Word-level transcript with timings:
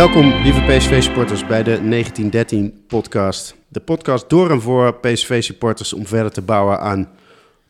Welkom, 0.00 0.42
lieve 0.42 0.60
PSV-supporters, 0.60 1.46
bij 1.46 1.62
de 1.62 2.04
1913-podcast. 2.04 3.54
De 3.68 3.80
podcast 3.80 4.30
door 4.30 4.50
en 4.50 4.60
voor 4.60 4.94
PSV-supporters 4.94 5.92
om 5.92 6.06
verder 6.06 6.32
te 6.32 6.42
bouwen 6.42 6.80
aan 6.80 7.10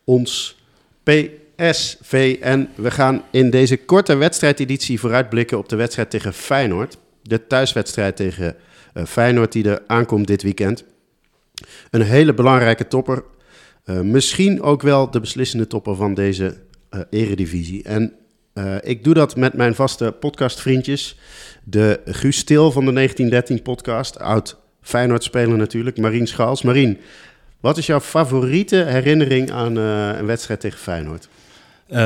ons 0.03 0.57
PSV. 1.03 2.37
En 2.41 2.69
we 2.75 2.91
gaan 2.91 3.23
in 3.31 3.49
deze 3.49 3.77
korte 3.77 4.15
wedstrijdeditie 4.15 4.99
vooruitblikken 4.99 5.57
op 5.57 5.69
de 5.69 5.75
wedstrijd 5.75 6.09
tegen 6.09 6.33
Feyenoord. 6.33 6.97
De 7.21 7.47
thuiswedstrijd 7.47 8.15
tegen 8.15 8.55
uh, 8.93 9.05
Feyenoord 9.05 9.51
die 9.51 9.69
er 9.69 9.81
aankomt 9.87 10.27
dit 10.27 10.43
weekend. 10.43 10.83
Een 11.89 12.01
hele 12.01 12.33
belangrijke 12.33 12.87
topper. 12.87 13.23
Uh, 13.85 14.01
misschien 14.01 14.61
ook 14.61 14.81
wel 14.81 15.11
de 15.11 15.19
beslissende 15.19 15.67
topper 15.67 15.95
van 15.95 16.13
deze 16.13 16.57
uh, 16.91 17.01
eredivisie. 17.09 17.83
En 17.83 18.13
ik 18.81 19.03
doe 19.03 19.13
dat 19.13 19.35
met 19.35 19.53
mijn 19.53 19.75
vaste 19.75 20.11
podcastvriendjes. 20.19 21.17
De 21.63 22.01
Guus 22.05 22.37
Stil 22.37 22.71
van 22.71 22.85
de 22.85 23.09
1913-podcast, 23.09 24.19
oud 24.19 24.57
Feyenoord-speler 24.81 25.57
natuurlijk, 25.57 25.97
Marien 25.97 26.27
Schaals. 26.27 26.61
Marien, 26.61 26.97
wat 27.59 27.77
is 27.77 27.85
jouw 27.85 27.99
favoriete 27.99 28.75
herinnering 28.75 29.51
aan 29.51 29.77
uh, 29.77 30.17
een 30.17 30.25
wedstrijd 30.25 30.59
tegen 30.59 30.79
Feyenoord? 30.79 31.29
Uh, 31.89 31.97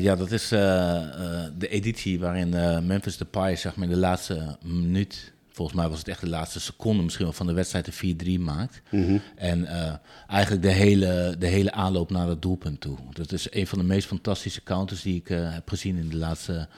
ja, 0.00 0.16
dat 0.16 0.30
is 0.30 0.48
de 0.48 1.68
editie 1.68 2.20
waarin 2.20 2.48
Memphis 2.86 3.16
Depay 3.16 3.56
zeg 3.56 3.76
maar, 3.76 3.86
in 3.86 3.92
de 3.92 4.00
laatste 4.00 4.56
minuut, 4.62 5.32
volgens 5.56 5.76
mij 5.76 5.88
was 5.88 5.98
het 5.98 6.08
echt 6.08 6.20
de 6.20 6.28
laatste 6.28 6.60
seconde 6.60 7.02
misschien 7.02 7.24
wel 7.24 7.34
van 7.34 7.46
de 7.46 7.52
wedstrijd 7.52 7.84
de 7.84 8.38
4-3 8.38 8.40
maakt. 8.40 8.82
Mm 8.90 9.06
-hmm. 9.06 9.20
En 9.36 9.68
eigenlijk 10.28 10.62
de 10.62 10.72
hele, 10.72 11.34
de 11.38 11.46
hele 11.46 11.72
aanloop 11.72 12.10
naar 12.10 12.28
het 12.28 12.42
doelpunt 12.42 12.80
toe. 12.80 12.98
Dat 13.12 13.32
is 13.32 13.46
een 13.50 13.66
van 13.66 13.78
de 13.78 13.84
meest 13.84 14.06
fantastische 14.06 14.62
counters 14.62 15.02
die 15.02 15.16
ik 15.16 15.28
heb 15.28 15.68
gezien 15.68 15.96
in 15.96 16.08
de 16.08 16.16
laatste 16.16 16.68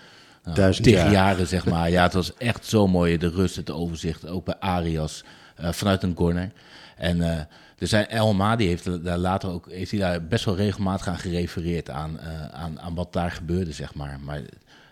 nou, 0.54 0.74
tegen 0.74 0.92
jaar. 0.92 1.12
jaren, 1.12 1.46
zeg 1.46 1.66
maar. 1.72 1.90
Ja, 1.90 2.02
het 2.02 2.12
was 2.12 2.34
echt 2.34 2.66
zo 2.66 2.86
mooi, 2.86 3.18
de 3.18 3.28
rust, 3.28 3.56
het 3.56 3.70
overzicht. 3.70 4.26
Ook 4.26 4.44
bij 4.44 4.56
Arias, 4.58 5.24
uh, 5.60 5.72
vanuit 5.72 6.02
een 6.02 6.14
corner. 6.14 6.52
En 6.96 7.16
uh, 7.16 7.38
er 7.78 7.86
zijn, 7.86 8.08
El 8.08 8.34
Madi 8.34 8.66
heeft 8.66 9.04
daar 9.04 9.18
later 9.18 9.50
ook 9.50 9.70
heeft 9.70 9.90
hij 9.90 10.00
daar 10.00 10.26
best 10.26 10.44
wel 10.44 10.56
regelmatig 10.56 11.08
aan 11.08 11.18
gerefereerd 11.18 11.90
aan, 11.90 12.18
uh, 12.22 12.48
aan, 12.48 12.80
aan 12.80 12.94
wat 12.94 13.12
daar 13.12 13.30
gebeurde, 13.30 13.72
zeg 13.72 13.94
maar. 13.94 14.20
maar 14.24 14.40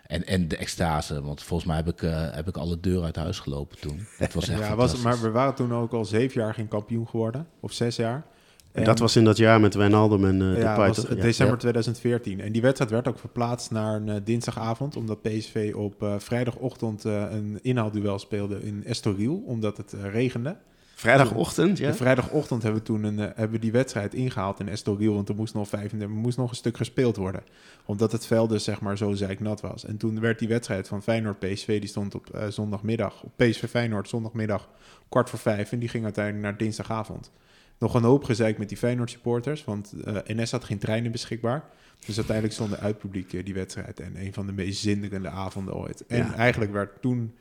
en, 0.07 0.25
en 0.25 0.47
de 0.47 0.57
extase, 0.57 1.21
want 1.21 1.43
volgens 1.43 1.69
mij 1.69 1.77
heb 1.77 1.87
ik, 1.87 2.01
uh, 2.01 2.31
heb 2.31 2.47
ik 2.47 2.57
alle 2.57 2.79
deuren 2.79 3.05
uit 3.05 3.15
huis 3.15 3.39
gelopen 3.39 3.79
toen. 3.79 4.07
Het 4.17 4.33
was 4.33 4.49
echt 4.49 4.59
ja, 4.59 4.75
was, 4.75 5.01
maar 5.01 5.21
we 5.21 5.31
waren 5.31 5.55
toen 5.55 5.73
ook 5.73 5.93
al 5.93 6.05
zeven 6.05 6.41
jaar 6.41 6.53
geen 6.53 6.67
kampioen 6.67 7.07
geworden, 7.07 7.47
of 7.59 7.71
zes 7.71 7.95
jaar. 7.95 8.25
En 8.71 8.83
dat 8.83 8.99
was 8.99 9.15
in 9.15 9.23
dat 9.23 9.37
jaar 9.37 9.59
met 9.59 9.73
Wijnaldum 9.73 10.25
en 10.25 10.41
uh, 10.41 10.61
ja. 10.61 10.77
Was 10.77 11.05
december 11.05 11.55
ja. 11.55 11.61
2014. 11.61 12.41
En 12.41 12.51
die 12.51 12.61
wedstrijd 12.61 12.91
werd 12.91 13.07
ook 13.07 13.19
verplaatst 13.19 13.71
naar 13.71 13.95
een 13.95 14.07
uh, 14.07 14.15
dinsdagavond, 14.23 14.95
omdat 14.95 15.21
PSV 15.21 15.73
op 15.75 16.03
uh, 16.03 16.13
vrijdagochtend 16.17 17.03
een 17.03 17.59
inhaalduel 17.61 18.19
speelde 18.19 18.63
in 18.63 18.83
Estoril, 18.85 19.43
omdat 19.45 19.77
het 19.77 19.95
regende. 20.11 20.57
Vrijdagochtend, 20.97 21.77
ja? 21.77 21.93
Vrijdagochtend 21.93 22.63
hebben 22.63 22.81
we 22.81 22.87
toen 22.87 23.03
een, 23.03 23.17
hebben 23.17 23.51
we 23.51 23.59
die 23.59 23.71
wedstrijd 23.71 24.13
ingehaald 24.13 24.59
in 24.59 24.69
Estoril, 24.69 25.13
want 25.13 25.29
er 25.29 25.35
moest 25.35 25.53
nog, 25.53 25.67
35, 25.67 26.09
er 26.09 26.15
moest 26.15 26.37
nog 26.37 26.49
een 26.49 26.55
stuk 26.55 26.77
gespeeld 26.77 27.15
worden. 27.15 27.43
Omdat 27.85 28.11
het 28.11 28.25
veld 28.25 28.49
dus 28.49 28.63
zeg 28.63 28.81
maar 28.81 28.97
zo 28.97 29.13
zeiknat 29.13 29.61
was. 29.61 29.85
En 29.85 29.97
toen 29.97 30.19
werd 30.19 30.39
die 30.39 30.47
wedstrijd 30.47 30.87
van 30.87 31.03
Feyenoord-PSV, 31.03 31.79
die 31.79 31.89
stond 31.89 32.15
op 32.15 32.45
zondagmiddag, 32.49 33.23
op 33.23 33.31
PSV 33.35 33.69
Feyenoord 33.69 34.09
zondagmiddag 34.09 34.69
kwart 35.09 35.29
voor 35.29 35.39
vijf. 35.39 35.71
En 35.71 35.79
die 35.79 35.89
ging 35.89 36.03
uiteindelijk 36.03 36.43
naar 36.45 36.57
dinsdagavond 36.57 37.31
nog 37.77 37.93
een 37.93 38.03
hoop 38.03 38.23
gezeik 38.23 38.57
met 38.57 38.69
die 38.69 38.77
Feyenoord 38.77 39.09
supporters, 39.09 39.63
want 39.63 39.93
uh, 40.05 40.15
NS 40.25 40.51
had 40.51 40.63
geen 40.63 40.77
treinen 40.77 41.11
beschikbaar. 41.11 41.63
Dus 42.05 42.15
uiteindelijk 42.15 42.55
stond 42.55 42.69
de 42.69 42.79
uitpubliek 42.79 43.33
uh, 43.33 43.45
die 43.45 43.53
wedstrijd 43.53 43.99
en 43.99 44.15
een 44.15 44.33
van 44.33 44.45
de 44.45 44.51
meest 44.51 44.79
zinderende 44.79 45.29
avonden 45.29 45.75
ooit. 45.75 46.05
En 46.05 46.17
ja. 46.17 46.33
eigenlijk 46.33 46.71
werd 46.71 47.01
toen, 47.01 47.35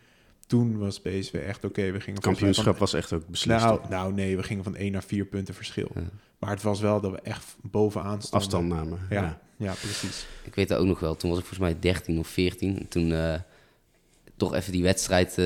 toen 0.47 0.79
was 0.79 1.01
PSV 1.01 1.33
echt 1.34 1.57
oké. 1.57 1.67
Okay, 1.67 1.93
we 1.93 2.01
gingen 2.01 2.21
kampioenschap 2.21 2.65
van, 2.65 2.79
was 2.79 2.95
echt 2.95 3.12
ook 3.12 3.27
beslist. 3.29 3.65
Nou, 3.65 3.81
nou 3.89 4.12
nee, 4.12 4.37
we 4.37 4.43
gingen 4.43 4.65
van 4.65 4.77
één 4.77 4.93
naar 4.93 5.05
vier 5.05 5.25
punten 5.25 5.55
verschil. 5.55 5.89
Ja. 5.95 6.03
Maar 6.39 6.51
het 6.51 6.62
was 6.62 6.81
wel 6.81 7.01
dat 7.01 7.11
we 7.11 7.21
echt 7.21 7.57
bovenaan 7.62 8.23
stonden. 8.23 8.41
Afstand 8.41 8.69
namen. 8.69 8.99
Ja, 9.11 9.23
ja, 9.23 9.41
ja. 9.57 9.73
precies. 9.73 10.27
Ik 10.45 10.55
weet 10.55 10.69
dat 10.69 10.79
ook 10.79 10.87
nog 10.87 11.01
wel. 11.01 11.17
Toen 11.17 11.31
was 11.31 11.39
ik 11.39 11.47
volgens 11.47 11.71
mij 11.71 11.79
13 11.81 12.19
of 12.19 12.29
14. 12.29 12.87
Toen 12.89 13.11
uh, 13.11 13.34
toch 14.37 14.55
even 14.55 14.73
die 14.73 14.83
wedstrijd 14.83 15.39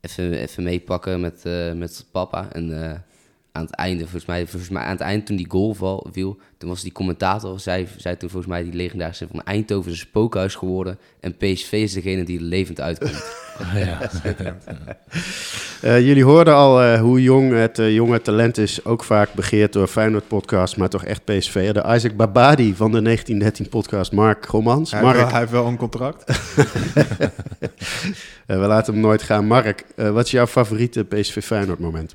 even, 0.00 0.32
even 0.32 0.62
meepakken 0.62 1.20
met, 1.20 1.44
met 1.74 2.06
papa 2.10 2.52
en 2.52 2.68
aan 3.56 3.64
het 3.64 3.74
einde, 3.74 4.02
volgens 4.02 4.26
mij, 4.26 4.46
volgens 4.46 4.70
mij 4.70 4.82
aan 4.82 4.90
het 4.90 5.00
eind 5.00 5.26
toen 5.26 5.36
die 5.36 5.50
goal 5.50 5.74
val, 5.74 6.06
viel, 6.12 6.38
toen 6.58 6.68
was 6.68 6.82
die 6.82 6.92
commentator, 6.92 7.60
zei, 7.60 7.86
zei 7.96 8.16
toen 8.16 8.30
volgens 8.30 8.52
mij 8.52 8.62
die 8.62 8.72
legendarische 8.72 9.26
van 9.30 9.42
Eindhoven 9.42 9.92
is 9.92 10.00
een 10.00 10.06
spookhuis 10.06 10.54
geworden 10.54 10.98
en 11.20 11.36
PSV 11.36 11.72
is 11.72 11.92
degene 11.92 12.24
die 12.24 12.38
er 12.38 12.44
levend 12.44 12.80
uitkomt. 12.80 13.24
ja, 13.74 14.10
uh, 15.82 16.06
jullie 16.06 16.24
hoorden 16.24 16.54
al 16.54 16.84
uh, 16.84 17.00
hoe 17.00 17.22
jong 17.22 17.52
het 17.52 17.78
uh, 17.78 17.94
jonge 17.94 18.22
talent 18.22 18.58
is, 18.58 18.84
ook 18.84 19.04
vaak 19.04 19.32
begeerd 19.32 19.72
door 19.72 19.86
Feyenoord 19.86 20.28
podcast, 20.28 20.76
maar 20.76 20.88
toch 20.88 21.04
echt 21.04 21.24
PSV. 21.24 21.72
De 21.72 21.84
Isaac 21.94 22.16
Babadi 22.16 22.74
van 22.74 22.92
de 22.92 23.02
1913 23.02 23.68
podcast, 23.68 24.12
Mark 24.12 24.44
Romans. 24.44 24.90
Hij, 24.90 25.02
Mark, 25.02 25.16
heeft, 25.16 25.24
wel, 25.24 25.32
hij 25.32 25.40
heeft 25.40 25.52
wel 25.52 25.66
een 25.66 25.76
contract. 25.76 26.24
we 28.46 28.54
laten 28.56 28.92
hem 28.92 29.02
nooit 29.02 29.22
gaan. 29.22 29.46
Mark, 29.46 29.84
wat 29.96 30.24
is 30.24 30.30
jouw 30.30 30.46
favoriete 30.46 31.04
PSV 31.04 31.44
Feyenoord 31.44 31.78
moment? 31.78 32.14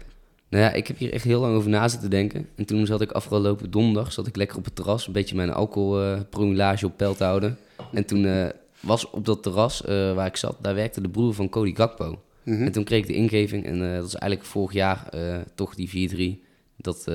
Nou 0.52 0.64
ja, 0.64 0.72
ik 0.72 0.88
heb 0.88 0.98
hier 0.98 1.14
echt 1.14 1.24
heel 1.24 1.42
lang 1.42 1.56
over 1.56 1.70
na 1.70 1.88
zitten 1.88 2.10
denken. 2.10 2.48
En 2.56 2.66
toen 2.66 2.86
zat 2.86 3.02
ik 3.02 3.12
afgelopen 3.12 3.72
donderdag 3.72 4.14
zat 4.14 4.28
ik 4.28 4.36
lekker 4.36 4.58
op 4.58 4.66
het 4.66 4.76
terras, 4.76 5.08
een 5.08 5.14
beetje 5.14 5.36
mijn 5.36 5.54
alcoholpromillage 5.54 6.86
uh, 6.86 6.92
op 6.92 6.98
peil 6.98 7.16
te 7.16 7.24
houden. 7.24 7.58
En 7.92 8.06
toen 8.06 8.24
uh, 8.24 8.48
was 8.80 9.10
op 9.10 9.26
dat 9.26 9.44
terras 9.44 9.82
uh, 9.82 10.14
waar 10.14 10.26
ik 10.26 10.36
zat, 10.36 10.58
daar 10.62 10.76
werkte 10.76 11.02
de 11.02 11.10
broer 11.10 11.34
van 11.34 11.50
Cody 11.50 11.76
Gakpo. 11.76 12.20
Mm 12.44 12.56
-hmm. 12.56 12.66
En 12.66 12.72
toen 12.72 12.84
kreeg 12.84 13.00
ik 13.00 13.08
de 13.08 13.14
ingeving, 13.14 13.66
en 13.66 13.80
dat 13.80 14.08
is 14.08 14.16
eigenlijk 14.16 14.52
vorig 14.52 14.74
jaar 14.74 15.10
toch 15.56 15.76
die 15.76 16.38
4-3, 16.38 16.48
dat 16.78 17.08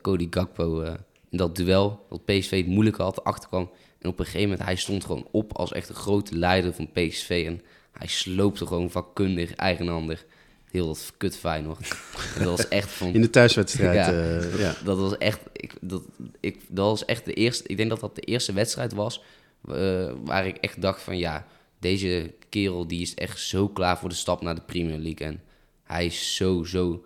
Cody 0.00 0.26
Gakpo 0.30 0.82
in 1.30 1.38
dat 1.38 1.56
duel, 1.56 2.06
dat 2.08 2.24
PSV 2.24 2.56
het 2.56 2.66
moeilijk 2.66 2.96
had, 2.96 3.24
achterkwam. 3.24 3.70
En 3.98 4.08
op 4.08 4.18
een 4.18 4.24
gegeven 4.24 4.48
moment, 4.48 4.66
hij 4.66 4.76
stond 4.76 5.04
gewoon 5.04 5.26
op 5.30 5.52
als 5.52 5.72
echt 5.72 5.88
een 5.88 5.94
grote 5.94 6.36
leider 6.36 6.72
van 6.72 6.90
PSV. 6.92 7.44
En 7.46 7.62
hij 7.92 8.06
sloopte 8.06 8.66
gewoon 8.66 8.90
vakkundig, 8.90 9.54
eigenhandig 9.54 10.24
heel 10.72 10.86
dat 10.86 11.12
kut 11.16 11.36
Feyenoord. 11.36 11.88
dat 12.38 12.44
was 12.44 12.68
echt 12.68 12.90
van... 12.90 13.14
In 13.14 13.20
de 13.20 13.30
thuiswedstrijd, 13.30 13.94
ja, 13.94 14.12
uh, 14.12 14.58
ja. 14.58 14.74
Dat 14.84 14.98
was 14.98 15.18
echt... 15.18 15.40
Ik, 15.52 15.72
dat, 15.80 16.02
ik, 16.40 16.60
dat 16.68 16.86
was 16.86 17.04
echt 17.04 17.24
de 17.24 17.32
eerste... 17.32 17.68
Ik 17.68 17.76
denk 17.76 17.90
dat 17.90 18.00
dat 18.00 18.14
de 18.14 18.20
eerste 18.20 18.52
wedstrijd 18.52 18.92
was... 18.92 19.22
Uh, 19.68 20.12
waar 20.24 20.46
ik 20.46 20.56
echt 20.56 20.82
dacht 20.82 21.02
van... 21.02 21.18
Ja, 21.18 21.46
deze 21.78 22.34
kerel 22.48 22.86
die 22.86 23.00
is 23.00 23.14
echt 23.14 23.40
zo 23.40 23.68
klaar 23.68 23.98
voor 23.98 24.08
de 24.08 24.14
stap 24.14 24.42
naar 24.42 24.54
de 24.54 24.60
Premier 24.66 24.98
League. 24.98 25.26
En 25.26 25.40
hij 25.84 26.06
is 26.06 26.36
zo, 26.36 26.64
zo... 26.64 27.04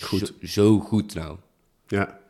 Goed. 0.00 0.32
Zo, 0.40 0.46
zo 0.46 0.80
goed 0.80 1.14
nou. 1.14 1.36
Ja. 1.86 2.20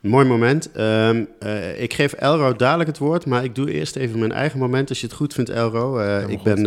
Mooi 0.00 0.26
moment. 0.26 0.70
Um, 0.76 1.28
uh, 1.42 1.82
ik 1.82 1.94
geef 1.94 2.12
Elro 2.12 2.56
dadelijk 2.56 2.88
het 2.88 2.98
woord, 2.98 3.26
maar 3.26 3.44
ik 3.44 3.54
doe 3.54 3.72
eerst 3.72 3.96
even 3.96 4.18
mijn 4.18 4.32
eigen 4.32 4.58
moment. 4.58 4.88
Als 4.88 5.00
je 5.00 5.06
het 5.06 5.16
goed 5.16 5.34
vindt, 5.34 5.50
Elro. 5.50 6.00
Uh, 6.00 6.28
ik 6.28 6.42
ben 6.42 6.66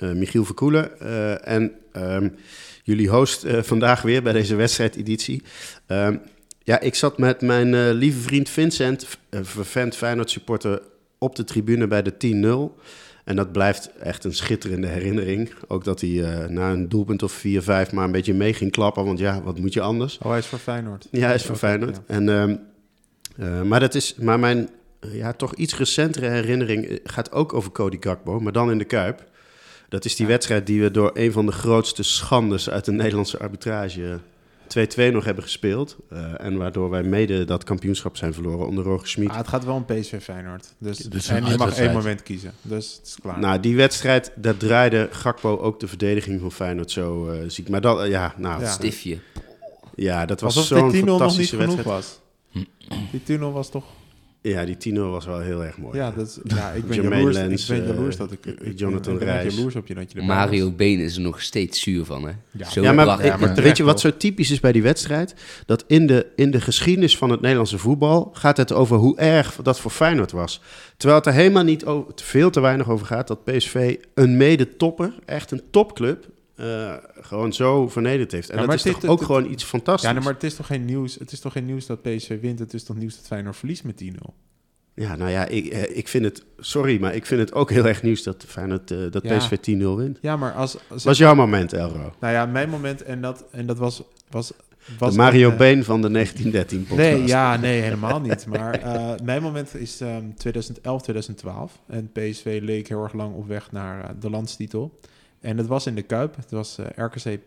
uh, 0.00 0.12
Michiel 0.12 0.44
Verkoelen 0.44 1.00
en 1.44 1.72
um, 1.92 2.34
jullie 2.82 3.08
host 3.08 3.46
vandaag 3.48 4.02
weer 4.02 4.22
bij 4.22 4.32
deze 4.32 4.54
wedstrijdeditie. 4.54 5.42
Um, 5.86 6.20
ja, 6.64 6.80
ik 6.80 6.94
zat 6.94 7.18
met 7.18 7.40
mijn 7.40 7.92
lieve 7.92 8.18
vriend 8.18 8.48
Vincent, 8.48 9.06
vervent 9.30 9.96
Feyenoord 9.96 10.30
supporter, 10.30 10.82
op 11.18 11.36
de 11.36 11.44
tribune 11.44 11.86
bij 11.86 12.02
de 12.02 12.72
10-0. 12.76 12.82
En 13.24 13.36
dat 13.36 13.52
blijft 13.52 13.90
echt 13.98 14.24
een 14.24 14.34
schitterende 14.34 14.86
herinnering. 14.86 15.52
Ook 15.68 15.84
dat 15.84 16.00
hij 16.00 16.46
na 16.48 16.70
een 16.70 16.88
doelpunt 16.88 17.22
of 17.22 17.38
4-5 17.38 17.42
maar 17.64 18.04
een 18.04 18.12
beetje 18.12 18.34
mee 18.34 18.54
ging 18.54 18.70
klappen. 18.70 19.04
Want 19.04 19.18
ja, 19.18 19.42
wat 19.42 19.58
moet 19.58 19.72
je 19.72 19.80
anders? 19.80 20.18
Oh, 20.18 20.28
hij 20.28 20.38
is 20.38 20.46
voor 20.46 20.58
Feyenoord. 20.58 21.08
Ja, 21.10 21.26
hij 21.26 21.34
is 21.34 21.44
voor 21.44 21.56
Feyenoord. 21.56 22.00
Ja. 22.06 22.14
En, 22.14 22.58
uh, 23.38 23.62
maar, 23.62 23.80
dat 23.80 23.94
is, 23.94 24.14
maar 24.14 24.38
mijn 24.38 24.68
ja, 25.00 25.32
toch 25.32 25.54
iets 25.54 25.76
recentere 25.76 26.28
herinnering 26.28 27.00
gaat 27.04 27.32
ook 27.32 27.52
over 27.52 27.72
Cody 27.72 27.96
Gakpo, 28.00 28.40
maar 28.40 28.52
dan 28.52 28.70
in 28.70 28.78
de 28.78 28.84
Kuip. 28.84 29.30
Dat 29.92 30.04
is 30.04 30.16
die 30.16 30.26
ja. 30.26 30.32
wedstrijd 30.32 30.66
die 30.66 30.82
we 30.82 30.90
door 30.90 31.10
een 31.14 31.32
van 31.32 31.46
de 31.46 31.52
grootste 31.52 32.02
schandes 32.02 32.70
uit 32.70 32.84
de 32.84 32.92
Nederlandse 32.92 33.38
arbitrage 33.38 34.18
2-2 34.78 35.12
nog 35.12 35.24
hebben 35.24 35.44
gespeeld. 35.44 35.96
Uh, 36.12 36.40
en 36.40 36.56
waardoor 36.56 36.90
wij 36.90 37.02
mede 37.02 37.44
dat 37.44 37.64
kampioenschap 37.64 38.16
zijn 38.16 38.34
verloren 38.34 38.66
onder 38.66 38.84
Roger 38.84 39.08
Schmid. 39.08 39.28
Ah, 39.28 39.36
het 39.36 39.48
gaat 39.48 39.64
wel 39.64 39.74
om 39.74 39.84
PSV 39.84 40.22
Feyenoord. 40.22 40.74
Dus, 40.78 40.98
dus 40.98 41.28
en 41.28 41.46
je 41.46 41.56
mag 41.56 41.78
één 41.78 41.92
moment 41.92 42.22
kiezen. 42.22 42.52
Dus 42.62 42.94
het 42.98 43.06
is 43.06 43.16
klaar. 43.22 43.38
Nou, 43.38 43.60
die 43.60 43.76
wedstrijd, 43.76 44.32
daar 44.34 44.56
draaide 44.56 45.08
Gakpo 45.10 45.58
ook 45.58 45.80
de 45.80 45.88
verdediging 45.88 46.40
van 46.40 46.52
Feyenoord 46.52 46.90
zo 46.90 47.30
uh, 47.30 47.38
ziek. 47.46 47.68
Maar 47.68 47.80
dat, 47.80 48.04
uh, 48.04 48.10
ja, 48.10 48.34
nou... 48.36 48.62
Ja. 48.62 49.16
Ja, 49.94 50.26
dat 50.26 50.40
was 50.40 50.66
zo'n 50.66 50.92
fantastische 50.92 51.56
nog 51.56 51.66
niet 51.66 51.74
wedstrijd. 51.74 51.84
was. 51.84 52.20
Die 53.10 53.22
tunnel 53.22 53.52
was 53.52 53.70
toch... 53.70 53.84
Ja, 54.42 54.64
die 54.64 54.94
10-0 54.94 54.98
was 54.98 55.26
wel 55.26 55.40
heel 55.40 55.64
erg 55.64 55.78
mooi. 55.78 55.98
Ja, 55.98 56.10
dat 56.10 56.40
ja 56.44 56.70
ik 56.70 56.86
ben 56.86 56.94
Jermaine 56.94 57.16
jaloers, 57.16 57.36
Lens, 57.36 57.70
ik 57.70 57.84
ben 57.84 57.94
jaloers 57.94 58.14
eh, 58.14 58.20
dat 58.20 58.32
ik... 58.32 58.46
ik 58.46 58.78
Jonathan 58.78 59.14
ik 59.14 59.22
Reis. 59.22 59.54
jaloers 59.54 59.76
op 59.76 59.86
je 59.86 59.94
dat 59.94 60.12
je 60.12 60.22
Mario 60.22 60.64
was. 60.64 60.74
Been 60.74 60.98
is 60.98 61.16
er 61.16 61.22
nog 61.22 61.42
steeds 61.42 61.80
zuur 61.80 62.04
van, 62.04 62.24
hè? 62.24 62.32
Ja. 62.50 62.70
Zo 62.70 62.82
Ja, 62.82 62.92
maar, 62.92 63.06
maar 63.06 63.54
weet 63.54 63.76
je 63.76 63.82
wat 63.82 64.00
zo 64.00 64.16
typisch 64.16 64.50
is 64.50 64.60
bij 64.60 64.72
die 64.72 64.82
wedstrijd? 64.82 65.34
Dat 65.66 65.84
in 65.86 66.06
de, 66.06 66.26
in 66.36 66.50
de 66.50 66.60
geschiedenis 66.60 67.16
van 67.16 67.30
het 67.30 67.40
Nederlandse 67.40 67.78
voetbal 67.78 68.30
gaat 68.32 68.56
het 68.56 68.72
over 68.72 68.96
hoe 68.96 69.16
erg 69.16 69.56
dat 69.62 69.80
voor 69.80 69.90
Feyenoord 69.90 70.32
was. 70.32 70.60
Terwijl 70.96 71.20
het 71.20 71.28
er 71.28 71.34
helemaal 71.34 71.64
niet 71.64 71.84
over, 71.84 72.12
veel 72.14 72.50
te 72.50 72.60
weinig 72.60 72.88
over 72.88 73.06
gaat 73.06 73.28
dat 73.28 73.44
PSV 73.44 73.96
een 74.14 74.36
mede-topper, 74.36 75.14
echt 75.24 75.50
een 75.50 75.62
topclub, 75.70 76.26
eh, 76.56 76.94
gewoon 77.20 77.52
zo 77.52 77.88
vernederd 77.88 78.32
heeft. 78.32 78.50
En 78.50 78.60
Ja, 78.60 78.66
dat 78.66 78.74
is 78.74 78.82
toch 78.82 79.00
dit- 79.00 79.10
ook 79.10 79.18
dit- 79.18 79.26
gewoon 79.26 79.50
iets 79.50 79.64
fantastisch. 79.64 80.08
Ja, 80.08 80.14
nee, 80.14 80.24
maar 80.24 80.32
het 80.34 80.42
is 80.42 80.54
toch 80.54 80.66
geen 80.66 80.84
nieuws. 80.84 81.14
Het 81.18 81.32
is 81.32 81.40
toch 81.40 81.52
geen 81.52 81.66
nieuws 81.66 81.86
dat 81.86 82.02
PSV 82.02 82.40
wint. 82.40 82.58
Het 82.58 82.74
is 82.74 82.84
toch 82.84 82.96
nieuws 82.96 83.16
dat 83.16 83.26
Feyenoord 83.26 83.56
verliest 83.56 83.84
met 83.84 83.96
10-0. 83.96 84.34
Ja, 84.94 85.16
nou 85.16 85.30
ja, 85.30 85.46
ik, 85.46 85.66
eh, 85.66 85.96
ik 85.96 86.08
vind 86.08 86.24
het, 86.24 86.44
sorry, 86.58 87.00
maar 87.00 87.14
ik 87.14 87.26
vind 87.26 87.40
het 87.40 87.52
ook 87.52 87.70
heel 87.70 87.86
erg 87.86 88.02
nieuws 88.02 88.22
dat, 88.22 88.44
Feyenoord, 88.48 88.90
eh, 88.90 88.98
dat 89.10 89.22
Ja. 89.22 89.36
PSV 89.38 89.56
10-0 89.58 89.96
wint. 89.96 90.18
Ja, 90.22 90.36
maar 90.36 90.52
als, 90.52 90.76
als 90.88 91.04
was 91.04 91.18
jouw 91.18 91.34
moment, 91.34 91.72
Elro. 91.72 92.12
nou 92.20 92.32
ja, 92.32 92.46
mijn 92.46 92.68
moment 92.70 93.02
en 93.02 93.20
dat 93.20 93.44
en 93.50 93.66
dat 93.66 93.78
was 93.78 94.02
was 94.30 94.52
was 94.98 95.10
de 95.10 95.16
Mario 95.16 95.50
een, 95.50 95.56
Been 95.56 95.84
van 95.84 96.02
de 96.02 96.08
1913 96.08 96.78
podcast. 96.86 97.08
Nee, 97.18 97.26
ja, 97.26 97.56
nee, 97.56 97.80
helemaal 97.82 98.20
niet. 98.20 98.46
Maar 98.46 98.80
mijn 99.24 99.42
moment 99.42 99.74
is 99.74 100.00
ehm 100.00 100.24
2011, 100.36 101.02
2012. 101.02 101.78
En 101.86 102.10
PSV 102.12 102.58
leek 102.62 102.88
heel 102.88 103.02
erg 103.02 103.12
lang 103.12 103.34
op 103.34 103.46
weg 103.48 103.72
naar 103.72 104.14
de 104.20 104.30
landstitel. 104.30 104.98
En 105.42 105.56
dat 105.56 105.66
was 105.66 105.86
in 105.86 105.94
de 105.94 106.02
Kuip. 106.02 106.36
Het 106.36 106.50
was 106.50 106.78
eh, 106.78 106.86
RKC 107.04 107.38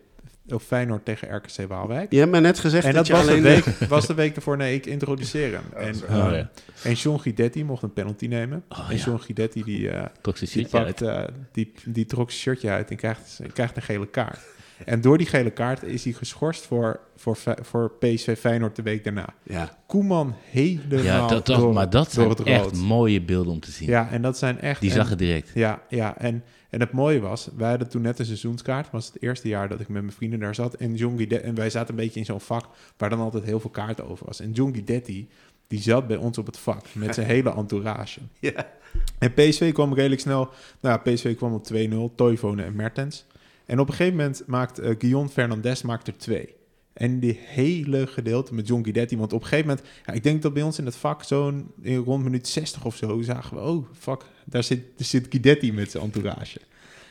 of 0.48 0.62
Feyenoord 0.62 1.04
tegen 1.04 1.36
RKC 1.36 1.68
Waalwijk. 1.68 2.12
Je 2.12 2.18
hebt 2.18 2.30
me 2.30 2.40
net 2.40 2.58
gezegd 2.58 2.84
En 2.86 2.92
dat, 2.94 3.06
dat 3.06 3.06
je 3.06 3.12
was 3.12 3.24
de, 3.24 3.30
alleen... 3.30 3.42
week, 3.42 3.64
was 3.88 4.06
de 4.06 4.14
week 4.14 4.36
ervoor, 4.36 4.56
nee, 4.56 4.74
ik 4.74 4.86
introduceer 4.86 5.52
hem. 5.52 5.62
En, 5.86 5.94
Oh, 6.10 6.26
eh, 6.26 6.38
ja. 6.38 6.50
en 6.82 6.92
John 6.92 7.18
Guidetti 7.20 7.64
mocht 7.64 7.82
een 7.82 7.92
penalty 7.92 8.26
nemen. 8.26 8.64
Oh, 8.68 8.90
en 8.90 8.96
ja. 8.96 9.04
John 9.04 9.18
Guidetti 9.22 9.62
die, 9.64 9.90
eh, 9.90 10.04
Trok 10.20 10.36
zijn 10.36 10.50
die, 10.52 10.60
shirtje 10.68 10.84
uit. 10.84 11.02
eh, 11.02 11.34
die, 11.52 11.72
die 11.84 12.06
trok 12.06 12.30
zijn 12.30 12.40
shirtje 12.42 12.70
uit 12.70 12.90
en 12.90 12.96
krijgt, 12.96 13.40
krijgt 13.52 13.76
een 13.76 13.82
gele 13.82 14.06
kaart. 14.06 14.38
En 14.84 15.00
door 15.00 15.18
die 15.18 15.26
gele 15.26 15.50
kaart 15.50 15.82
is 15.82 16.04
hij 16.04 16.12
geschorst 16.12 16.64
voor, 16.66 17.00
voor, 17.16 17.36
voor 17.62 17.92
PSV 17.98 18.38
Feyenoord 18.38 18.76
de 18.76 18.82
week 18.82 19.04
daarna. 19.04 19.26
Ja, 19.42 19.78
Koeman 19.86 20.34
helemaal 20.50 21.02
Ja, 21.02 21.26
dat, 21.26 21.44
toch, 21.44 21.58
door, 21.58 21.72
maar 21.72 21.90
dat 21.90 22.12
door 22.14 22.36
zijn 22.36 22.48
echt 22.60 22.72
mooie 22.74 23.22
beelden 23.22 23.52
om 23.52 23.60
te 23.60 23.70
zien. 23.70 23.88
Ja, 23.88 24.08
en 24.10 24.22
dat 24.22 24.38
zijn 24.38 24.60
echt... 24.60 24.80
Die 24.80 24.90
en- 24.90 24.96
zag 24.96 25.08
het 25.08 25.18
direct. 25.18 25.50
Ja, 25.54 25.82
ja 25.88 26.18
en, 26.18 26.44
en 26.70 26.80
het 26.80 26.92
mooie 26.92 27.20
was, 27.20 27.48
wij 27.56 27.68
hadden 27.68 27.88
toen 27.88 28.02
net 28.02 28.18
een 28.18 28.24
seizoenskaart. 28.24 28.90
was 28.90 29.06
het 29.06 29.22
eerste 29.22 29.48
jaar 29.48 29.68
dat 29.68 29.80
ik 29.80 29.88
met 29.88 30.02
mijn 30.02 30.14
vrienden 30.14 30.40
daar 30.40 30.54
zat. 30.54 30.74
En, 30.74 30.94
John 30.94 31.16
Guidetti, 31.16 31.46
en 31.46 31.54
wij 31.54 31.70
zaten 31.70 31.90
een 31.90 32.04
beetje 32.04 32.20
in 32.20 32.26
zo'n 32.26 32.40
vak 32.40 32.66
waar 32.96 33.10
dan 33.10 33.20
altijd 33.20 33.44
heel 33.44 33.60
veel 33.60 33.70
kaarten 33.70 34.08
over 34.08 34.26
was. 34.26 34.40
En 34.40 34.52
John 34.52 34.72
Guidetti, 34.72 35.28
die 35.66 35.80
zat 35.80 36.06
bij 36.06 36.16
ons 36.16 36.38
op 36.38 36.46
het 36.46 36.58
vak 36.58 36.84
met 36.92 37.14
zijn 37.14 37.26
hele 37.34 37.54
entourage. 37.54 38.20
ja. 38.38 38.74
En 39.18 39.34
PSV 39.34 39.72
kwam 39.72 39.94
redelijk 39.94 40.20
snel. 40.20 40.48
Nou, 40.80 41.00
ja, 41.04 41.12
PSV 41.12 41.36
kwam 41.36 41.54
op 41.54 41.66
2-0. 41.72 42.14
Toivonen 42.14 42.64
en 42.64 42.76
Mertens. 42.76 43.24
En 43.66 43.80
op 43.80 43.88
een 43.88 43.94
gegeven 43.94 44.16
moment 44.16 44.42
maakt 44.46 44.80
uh, 44.80 44.94
Guillaume 44.98 45.28
Fernandes 45.28 45.82
maakt 45.82 46.06
er 46.06 46.16
twee. 46.16 46.55
En 46.96 47.20
die 47.20 47.38
hele 47.42 48.06
gedeelte 48.06 48.54
met 48.54 48.66
John 48.66 48.82
Guidetti. 48.82 49.16
Want 49.16 49.32
op 49.32 49.40
een 49.42 49.46
gegeven 49.46 49.68
moment... 49.68 49.86
Ja, 50.06 50.12
ik 50.12 50.22
denk 50.22 50.42
dat 50.42 50.52
bij 50.52 50.62
ons 50.62 50.78
in 50.78 50.84
het 50.84 50.96
vak 50.96 51.22
zo'n... 51.22 51.70
rond 51.84 52.24
minuut 52.24 52.48
60 52.48 52.84
of 52.84 52.96
zo 52.96 53.22
zagen 53.22 53.56
we... 53.56 53.62
Oh, 53.62 53.86
fuck, 53.98 54.22
daar 54.44 54.64
zit, 54.64 54.80
daar 54.96 55.06
zit 55.06 55.26
Guidetti 55.30 55.72
met 55.72 55.90
zijn 55.90 56.04
entourage. 56.04 56.60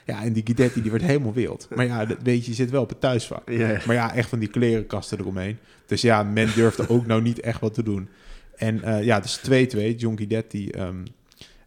Ja, 0.05 0.23
en 0.23 0.33
die 0.33 0.43
Guidetti 0.45 0.81
die 0.81 0.91
werd 0.91 1.03
helemaal 1.03 1.33
wild. 1.33 1.67
Maar 1.75 1.85
ja, 1.85 2.05
dat 2.05 2.17
weet 2.23 2.43
je, 2.45 2.51
je 2.51 2.55
zit 2.55 2.69
wel 2.69 2.81
op 2.81 2.89
het 2.89 2.99
thuisvak. 2.99 3.47
Maar 3.85 3.95
ja, 3.95 4.13
echt 4.13 4.29
van 4.29 4.39
die 4.39 4.49
klerenkasten 4.49 5.19
eromheen. 5.19 5.57
Dus 5.85 6.01
ja, 6.01 6.23
men 6.23 6.49
durfde 6.55 6.89
ook 6.89 7.05
nou 7.05 7.21
niet 7.21 7.39
echt 7.39 7.59
wat 7.59 7.73
te 7.73 7.83
doen. 7.83 8.09
En 8.55 8.81
uh, 8.85 9.03
ja, 9.03 9.19
dus 9.19 9.39
2-2. 9.39 9.95
John 9.95 10.17
Guidetti 10.17 10.69
um, 10.69 11.03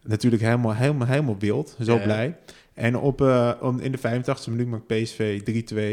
natuurlijk 0.02 0.42
helemaal, 0.42 0.74
helemaal, 0.74 1.06
helemaal 1.06 1.38
wild. 1.38 1.76
Zo 1.82 1.98
blij. 1.98 2.36
En 2.74 2.96
op, 2.96 3.20
uh, 3.20 3.52
in 3.80 3.92
de 3.92 3.98
85e 3.98 4.50
minuut 4.50 4.66
maakt 4.66 4.86
PSV 4.86 5.40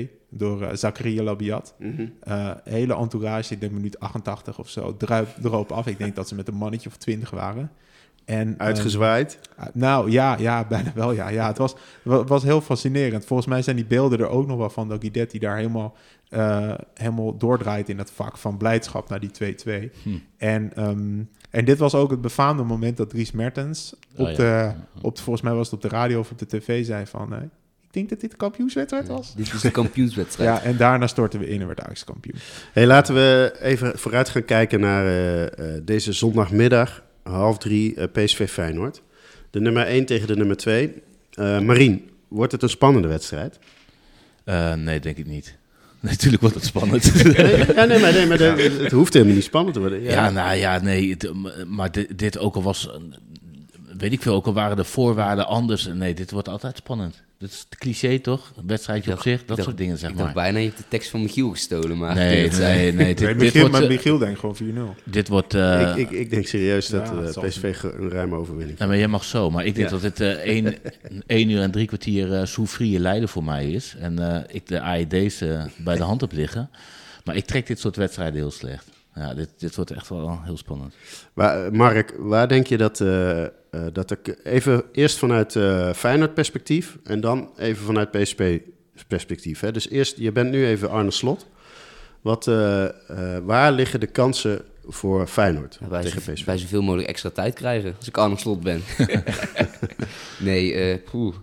3-2 0.09 0.24
door 0.37 0.61
uh, 0.61 0.69
Zakaria 0.73 1.23
Labiat. 1.23 1.75
Mm 1.79 1.95
-hmm. 1.95 2.13
uh, 2.27 2.51
hele 2.63 2.95
entourage, 2.95 3.53
ik 3.53 3.59
denk 3.59 3.71
minuut 3.71 3.99
88 3.99 4.59
of 4.59 4.69
zo, 4.69 4.97
druip 4.97 5.27
erop 5.43 5.71
af. 5.71 5.87
Ik 5.87 5.97
denk 5.97 6.15
dat 6.15 6.27
ze 6.27 6.35
met 6.35 6.47
een 6.47 6.55
mannetje 6.55 6.89
of 6.89 6.97
20 6.97 7.29
waren. 7.29 7.71
En, 8.25 8.55
Uitgezwaaid? 8.57 9.39
Uh, 9.59 9.65
nou 9.73 10.11
ja, 10.11 10.37
ja, 10.37 10.65
bijna 10.67 10.91
wel. 10.95 11.11
Ja, 11.11 11.29
ja 11.29 11.47
het 11.47 11.57
was, 11.57 11.75
was 12.03 12.43
heel 12.43 12.61
fascinerend. 12.61 13.25
Volgens 13.25 13.47
mij 13.47 13.61
zijn 13.61 13.75
die 13.75 13.85
beelden 13.85 14.19
er 14.19 14.27
ook 14.27 14.47
nog 14.47 14.57
wel 14.57 14.69
van 14.69 14.87
dat 14.87 15.01
Guidetti 15.01 15.39
daar 15.39 15.55
helemaal, 15.55 15.95
uh, 16.29 16.73
helemaal 16.93 17.37
doordraait 17.37 17.89
in 17.89 17.97
het 17.97 18.11
vak 18.11 18.37
van 18.37 18.57
blijdschap 18.57 19.09
naar 19.09 19.19
die 19.19 19.55
2-2. 19.89 19.91
Hm. 20.03 20.09
En, 20.37 20.83
um, 20.83 21.29
en 21.49 21.65
dit 21.65 21.77
was 21.77 21.95
ook 21.95 22.11
het 22.11 22.21
befaamde 22.21 22.63
moment 22.63 22.97
dat 22.97 23.09
Dries 23.09 23.31
Mertens 23.31 23.95
op, 24.15 24.25
oh, 24.25 24.31
ja. 24.31 24.35
de, 24.35 24.73
op 25.01 25.15
de, 25.15 25.21
volgens 25.21 25.45
mij 25.45 25.53
was 25.53 25.65
het 25.65 25.75
op 25.75 25.81
de 25.81 25.95
radio 25.95 26.19
of 26.19 26.31
op 26.31 26.39
de 26.39 26.47
tv 26.47 26.85
zei 26.85 27.05
van... 27.05 27.33
Uh, 27.33 27.39
denk 27.95 28.09
dat 28.09 28.19
dit 28.19 28.31
de 28.31 28.37
kampioenswedstrijd 28.37 29.07
was. 29.07 29.27
Ja, 29.27 29.43
dit 29.43 29.53
is 29.53 29.61
de 29.61 29.71
kampioenswedstrijd. 29.71 30.49
ja, 30.49 30.63
en 30.63 30.77
daarna 30.77 31.07
storten 31.07 31.39
we 31.39 31.47
in 31.47 31.61
en 31.61 31.67
werd 31.67 31.81
Ajax 31.81 32.03
kampioen. 32.03 32.35
Hey, 32.73 32.85
laten 32.85 33.15
we 33.15 33.55
even 33.61 33.99
vooruit 33.99 34.29
gaan 34.29 34.45
kijken 34.45 34.79
naar 34.79 35.05
uh, 35.59 35.65
deze 35.83 36.13
zondagmiddag 36.13 37.03
half 37.23 37.57
drie 37.57 37.95
uh, 37.95 38.03
PSV 38.11 38.49
Feyenoord. 38.49 39.01
De 39.49 39.59
nummer 39.59 39.85
1 39.85 40.05
tegen 40.05 40.27
de 40.27 40.35
nummer 40.35 40.57
2. 40.57 40.93
Uh, 41.39 41.59
Marien, 41.59 42.09
wordt 42.27 42.51
het 42.51 42.61
een 42.61 42.69
spannende 42.69 43.07
wedstrijd? 43.07 43.59
Uh, 44.45 44.73
nee, 44.73 44.99
denk 44.99 45.17
ik 45.17 45.25
niet. 45.25 45.55
Natuurlijk 45.99 46.41
wordt 46.41 46.55
het 46.55 46.65
spannend. 46.65 47.13
nee, 47.23 47.57
ja, 47.75 47.85
nee, 47.85 47.99
maar, 47.99 48.13
nee, 48.13 48.25
maar 48.25 48.37
de, 48.37 48.79
het 48.81 48.91
hoeft 48.91 49.13
helemaal 49.13 49.35
niet 49.35 49.43
spannend 49.43 49.73
te 49.73 49.79
worden. 49.79 50.01
Ja, 50.01 50.11
ja 50.11 50.29
nou 50.29 50.55
ja, 50.55 50.79
nee. 50.79 51.09
Het, 51.09 51.31
maar 51.67 51.91
dit, 51.91 52.17
dit, 52.17 52.37
ook 52.37 52.55
al 52.55 52.63
was, 52.63 52.89
weet 53.97 54.11
ik 54.11 54.21
veel, 54.21 54.33
ook 54.33 54.45
al 54.45 54.53
waren 54.53 54.77
de 54.77 54.83
voorwaarden 54.83 55.47
anders. 55.47 55.85
Nee, 55.93 56.13
dit 56.13 56.31
wordt 56.31 56.49
altijd 56.49 56.77
spannend. 56.77 57.23
Dat 57.45 57.53
is 57.53 57.65
het 57.69 57.77
cliché 57.79 58.19
toch? 58.19 58.51
Een 58.57 58.67
wedstrijdje 58.67 59.13
op 59.13 59.21
zich, 59.21 59.37
dat 59.37 59.47
dacht, 59.47 59.63
soort 59.63 59.77
dingen 59.77 59.97
zeg 59.97 60.09
ik 60.09 60.15
maar. 60.15 60.23
dacht 60.23 60.35
bijna, 60.35 60.59
je 60.59 60.65
hebt 60.65 60.77
de 60.77 60.83
tekst 60.87 61.09
van 61.09 61.21
Michiel 61.21 61.49
gestolen, 61.49 61.97
maar... 61.97 62.15
Nee, 62.15 62.49
nee, 62.49 62.93
nee. 62.93 62.93
Dit, 62.93 62.95
nee 62.95 63.13
dit 63.13 63.37
Michiel, 63.37 63.69
wordt, 63.69 63.87
Michiel 63.87 64.17
denkt 64.17 64.39
gewoon 64.39 64.95
4-0. 64.97 65.03
Dit 65.03 65.27
wordt... 65.27 65.53
Uh, 65.53 65.89
ik, 65.89 65.95
ik, 65.97 66.11
ik, 66.19 66.29
denk 66.29 66.47
serieus 66.47 66.87
dat 66.87 67.11
uh, 67.13 67.47
PSV 67.47 67.75
een 67.81 68.09
ruime 68.09 68.35
overwinning 68.35 68.77
nou, 68.77 68.89
maar 68.89 68.99
jij 68.99 69.07
mag 69.07 69.23
zo, 69.23 69.49
maar 69.49 69.65
ik 69.65 69.75
denk 69.75 69.89
Ja. 69.89 69.93
dat 69.93 70.01
het 70.01 70.19
uh, 70.19 70.29
1, 70.29 70.75
1 71.27 71.49
uur 71.49 71.61
en 71.61 71.71
drie 71.71 71.87
kwartier 71.87 72.47
uh, 72.79 72.99
lijden 72.99 73.29
voor 73.29 73.43
mij 73.43 73.71
is. 73.71 73.95
En 73.99 74.19
uh, 74.19 74.37
ik 74.47 74.67
de 74.67 74.81
AED's 74.81 75.37
bij 75.77 75.97
de 75.97 76.03
hand 76.03 76.21
heb 76.21 76.31
liggen. 76.31 76.69
Maar 77.23 77.35
ik 77.35 77.45
trek 77.45 77.67
dit 77.67 77.79
soort 77.79 77.95
wedstrijden 77.95 78.35
heel 78.35 78.51
slecht. 78.51 78.85
Ja, 79.15 79.33
dit, 79.33 79.49
dit 79.57 79.75
wordt 79.75 79.91
echt 79.91 80.09
wel 80.09 80.39
heel 80.43 80.57
spannend. 80.57 80.93
Waar, 81.33 81.73
Mark, 81.73 82.13
waar 82.17 82.47
denk 82.47 82.67
je 82.67 82.77
dat, 82.77 82.99
uh, 82.99 83.41
uh, 83.41 83.47
dat 83.93 84.11
ik 84.11 84.37
even 84.43 84.83
eerst 84.91 85.17
vanuit 85.17 85.55
uh, 85.55 85.93
Feyenoord 85.93 86.33
perspectief 86.33 86.97
en 87.03 87.21
dan 87.21 87.49
even 87.57 87.85
vanuit 87.85 88.11
PSP 88.11 88.43
perspectief. 89.07 89.59
Hè? 89.59 89.71
Dus 89.71 89.89
eerst, 89.89 90.17
je 90.17 90.31
bent 90.31 90.51
nu 90.51 90.65
even 90.65 90.89
Arne 90.89 91.11
Slot. 91.11 91.47
Wat, 92.21 92.47
uh, 92.47 92.87
waar 93.43 93.71
liggen 93.71 93.99
de 93.99 94.07
kansen 94.07 94.61
voor 94.87 95.27
Feyenoord 95.27 95.77
ja, 95.79 95.87
wij 95.87 96.01
tegen 96.01 96.33
PSV? 96.33 96.45
Wij 96.45 96.57
zoveel 96.57 96.81
mogelijk 96.81 97.07
extra 97.07 97.29
tijd 97.29 97.53
krijgen 97.53 97.95
als 97.97 98.07
ik 98.07 98.17
Arne 98.17 98.37
Slot 98.37 98.61
ben. 98.61 98.81
nee, 100.39 100.97
poeh. 100.99 101.35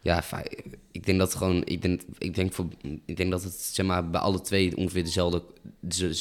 Ja, 0.00 0.22
ik 0.92 1.06
denk 1.06 1.18
dat 1.18 1.34
gewoon, 1.34 1.62
ik 1.64 1.82
denk, 1.82 2.02
ik 2.18 2.34
denk, 2.34 2.52
voor, 2.52 2.66
ik 3.04 3.16
denk 3.16 3.30
dat 3.30 3.42
het 3.42 3.52
zeg 3.52 3.86
maar, 3.86 4.10
bij 4.10 4.20
alle 4.20 4.40
twee 4.40 4.76
ongeveer 4.76 5.04
dezelfde, 5.04 5.42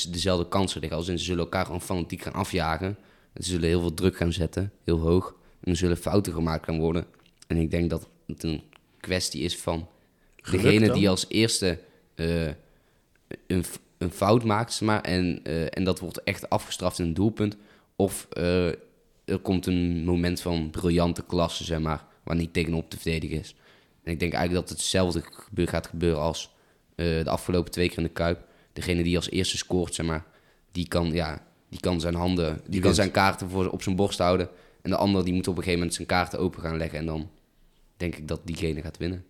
dezelfde 0.10 0.48
kansen 0.48 0.80
liggen. 0.80 0.98
Als 0.98 1.08
in 1.08 1.20
ze 1.20 1.26
zullen 1.26 1.44
elkaar 1.44 1.66
gewoon 1.66 1.82
fanatiek 1.82 2.22
gaan 2.22 2.34
afjagen. 2.34 2.98
Ze 3.36 3.50
zullen 3.50 3.68
heel 3.68 3.80
veel 3.80 3.94
druk 3.94 4.18
gaan 4.18 4.34
zetten, 4.34 4.72
heel 4.84 5.00
hoog. 5.00 5.36
En 5.64 5.72
er 5.72 5.78
zullen 5.78 5.98
fouten 5.98 6.34
gemaakt 6.34 6.66
gaan 6.66 6.80
worden. 6.80 7.06
En 7.48 7.58
ik 7.58 7.72
denk 7.72 7.90
dat 7.90 8.08
het 8.28 8.44
een 8.44 8.62
kwestie 9.00 9.42
is 9.42 9.58
van 9.58 9.88
degene 10.36 10.92
die 10.92 11.10
als 11.10 11.26
eerste 11.28 11.80
uh, 12.16 12.48
een, 13.48 13.64
een 13.98 14.12
fout 14.12 14.44
maakt, 14.44 14.74
zeg 14.74 14.88
maar, 14.88 15.02
en, 15.02 15.40
uh, 15.44 15.66
en 15.70 15.84
dat 15.84 16.00
wordt 16.00 16.24
echt 16.24 16.50
afgestraft 16.50 17.00
in 17.00 17.06
een 17.06 17.14
doelpunt. 17.14 17.58
Of 17.96 18.28
uh, 18.38 18.68
er 19.26 19.40
komt 19.42 19.66
een 19.66 20.04
moment 20.04 20.42
van 20.42 20.70
briljante 20.70 21.24
klasse, 21.24 21.64
zeg 21.64 21.80
maar, 21.80 22.06
waar 22.24 22.36
niet 22.36 22.54
tegenop 22.54 22.90
te 22.90 22.98
verdedigen 22.98 23.40
is. 23.40 23.56
En 24.04 24.12
ik 24.12 24.20
denk 24.20 24.34
eigenlijk 24.34 24.68
dat 24.68 24.78
hetzelfde 24.78 25.22
gebeur, 25.32 25.68
gaat 25.68 25.88
gebeuren 25.88 26.22
als 26.22 26.52
uh, 26.96 27.24
de 27.24 27.30
afgelopen 27.30 27.72
twee 27.72 27.88
keer 27.88 27.98
in 27.98 28.04
de 28.04 28.10
Kuip. 28.10 28.44
Degene 28.74 29.04
die 29.04 29.16
als 29.16 29.30
eerste 29.30 29.58
scoort, 29.58 29.96
zeg 29.96 30.06
maar, 30.06 30.26
die 30.72 30.88
kan, 30.88 31.12
ja, 31.12 31.44
die 31.70 31.80
kan 31.80 32.00
zijn 32.00 32.16
handen, 32.16 32.54
die, 32.62 32.72
die 32.72 32.82
kan 32.82 32.94
zijn 32.94 33.12
kaarten 33.12 33.50
voor, 33.50 33.70
op 33.70 33.82
zijn 33.84 33.96
borst 33.96 34.20
houden. 34.20 34.50
En 34.82 34.90
de 34.90 34.96
ander 34.96 35.24
die 35.24 35.34
moet 35.34 35.48
op 35.48 35.54
een 35.54 35.64
gegeven 35.64 35.80
moment 35.80 35.96
zijn 35.96 36.08
kaarten 36.08 36.40
open 36.40 36.62
gaan 36.62 36.78
leggen. 36.78 37.00
En 37.00 37.06
dan 37.06 37.30
denk 37.98 38.16
ik 38.16 38.28
dat 38.28 38.42
diegene 38.44 38.82
gaat 38.82 38.98
winnen. 38.98 39.26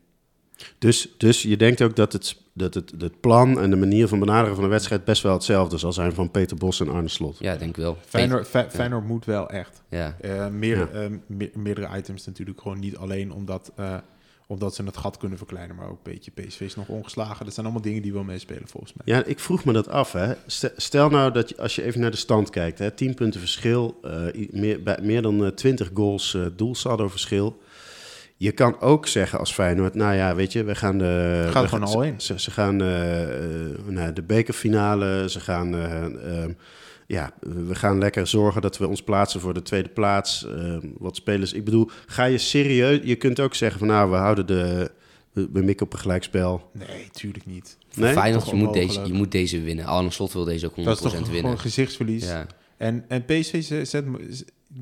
Dus, 0.78 1.10
dus 1.18 1.42
je 1.42 1.58
denkt 1.58 1.82
ook 1.82 1.96
dat, 1.96 2.14
het, 2.14 2.36
dat 2.54 2.74
het, 2.74 2.94
het 2.98 3.20
plan 3.20 3.60
en 3.60 3.70
de 3.70 3.76
manier 3.76 4.08
van 4.08 4.20
benaderen 4.20 4.56
van 4.56 4.64
de 4.64 4.70
wedstrijd 4.70 5.06
best 5.06 5.22
wel 5.22 5.34
hetzelfde 5.34 5.78
zal 5.78 5.94
zijn 5.94 6.14
van 6.14 6.32
Peter 6.32 6.58
Bos 6.58 6.80
en 6.80 6.90
Arne 6.90 7.08
Slot. 7.08 7.38
Ja, 7.40 7.56
denk 7.56 7.70
ik 7.70 7.84
wel. 7.84 7.98
Feyenoord, 8.06 8.48
Fe 8.48 8.68
Feyenoord 8.70 9.06
moet 9.08 9.26
wel 9.26 9.50
echt. 9.50 9.82
Ja. 9.90 10.18
Uh, 10.22 10.48
meer, 10.48 10.78
Ja. 10.78 11.04
uh, 11.04 11.18
me 11.26 11.52
meerdere 11.54 11.98
items 11.98 12.26
natuurlijk 12.26 12.62
gewoon 12.62 12.80
niet 12.80 12.98
alleen 12.98 13.32
omdat, 13.32 13.72
uh, 13.80 13.98
Omdat 14.52 14.76
ze 14.76 14.84
het 14.84 14.98
gat 14.98 15.18
kunnen 15.18 15.38
verkleinen, 15.38 15.76
maar 15.76 15.90
ook 15.90 16.00
een 16.04 16.12
beetje 16.12 16.32
PSV 16.32 16.62
is 16.62 16.76
nog 16.76 16.88
ongeslagen. 16.88 17.46
Dat 17.46 17.54
zijn 17.54 17.66
allemaal 17.66 17.84
dingen 17.84 18.02
die 18.02 18.14
wel 18.14 18.24
meespelen 18.24 18.68
volgens 18.68 18.94
mij. 18.94 19.16
Ja, 19.16 19.24
ik 19.24 19.40
vroeg 19.40 19.66
me 19.66 19.74
dat 19.74 19.88
af. 19.88 20.12
Hè. 20.12 20.34
Stel- 20.76 21.10
nou 21.10 21.32
dat 21.32 21.50
je, 21.50 21.58
als 21.58 21.76
je 21.76 21.84
even 21.84 22.02
naar 22.02 22.12
de 22.12 22.18
stand 22.18 22.50
kijkt, 22.50 22.80
hè, 22.80 22.92
10 22.92 23.14
punten 23.14 23.40
verschil, 23.40 24.00
eh, 24.04 24.48
meer, 24.52 24.84
bij, 24.84 25.00
meer 25.02 25.22
dan 25.22 25.46
eh, 25.46 25.52
20 25.52 25.90
goals 25.94 26.34
uh, 26.34 26.46
doelsaldo 26.56 27.08
verschil. 27.08 27.62
Je 28.38 28.52
kan 28.52 28.80
ook 28.80 29.08
zeggen 29.08 29.40
als 29.40 29.54
Feyenoord, 29.54 29.96
nou 29.96 30.16
ja, 30.16 30.36
weet 30.36 30.52
je, 30.52 30.64
we 30.64 30.76
gaan 30.76 30.98
de... 30.98 31.48
Gaat 31.52 31.68
gewoon 31.68 31.88
al 31.88 32.04
in. 32.04 32.22
Ze, 32.22 32.40
ze 32.40 32.52
gaan 32.52 32.82
eh, 32.82 33.24
eh, 33.24 33.78
naar 33.86 34.14
de 34.14 34.24
bekerfinale, 34.24 35.30
ze 35.30 35.40
gaan... 35.40 35.76
ja, 37.12 37.32
we 37.40 37.76
gaan 37.76 37.98
lekker 37.98 38.28
zorgen 38.28 38.62
dat 38.62 38.78
we 38.78 38.88
ons 38.88 39.04
plaatsen 39.04 39.40
voor 39.40 39.54
de 39.54 39.62
tweede 39.62 39.90
plaats. 39.90 40.46
Ehm, 40.46 40.88
wat 40.98 41.16
spelers... 41.16 41.54
Ik 41.54 41.64
bedoel, 41.66 41.90
ga 42.06 42.24
je 42.24 42.38
serieus... 42.38 43.00
Je 43.04 43.16
kunt 43.16 43.40
ook 43.40 43.56
zeggen 43.56 43.80
van, 43.80 43.88
nou, 43.88 44.10
we 44.10 44.16
houden 44.16 44.46
de... 44.48 44.92
We, 45.32 45.50
we 45.54 45.62
mikken 45.62 45.86
op 45.86 45.94
een 45.94 46.00
gelijkspel. 46.00 46.70
Nee, 46.74 47.08
tuurlijk 47.12 47.46
niet. 47.46 47.78
Nee? 47.96 48.14
Feyenoord, 48.14 48.50
je 48.50 48.56
moet, 48.56 48.74
deze, 48.74 49.02
je 49.06 49.14
moet 49.14 49.32
deze 49.32 49.62
winnen. 49.62 49.86
Arne 49.86 50.10
Slot 50.12 50.34
wil 50.34 50.44
deze 50.44 50.66
ook 50.66 50.72
100% 50.72 50.84
Dat 50.84 50.96
is 50.96 51.02
toch 51.02 51.14
winnen. 51.14 51.36
gewoon 51.40 51.60
gezichtsverlies. 51.60 52.26
Ja. 52.26 52.46
En, 52.78 53.06
en 53.08 53.26
PSV 53.26 53.64
zet, 53.64 53.90
zet- 53.90 54.06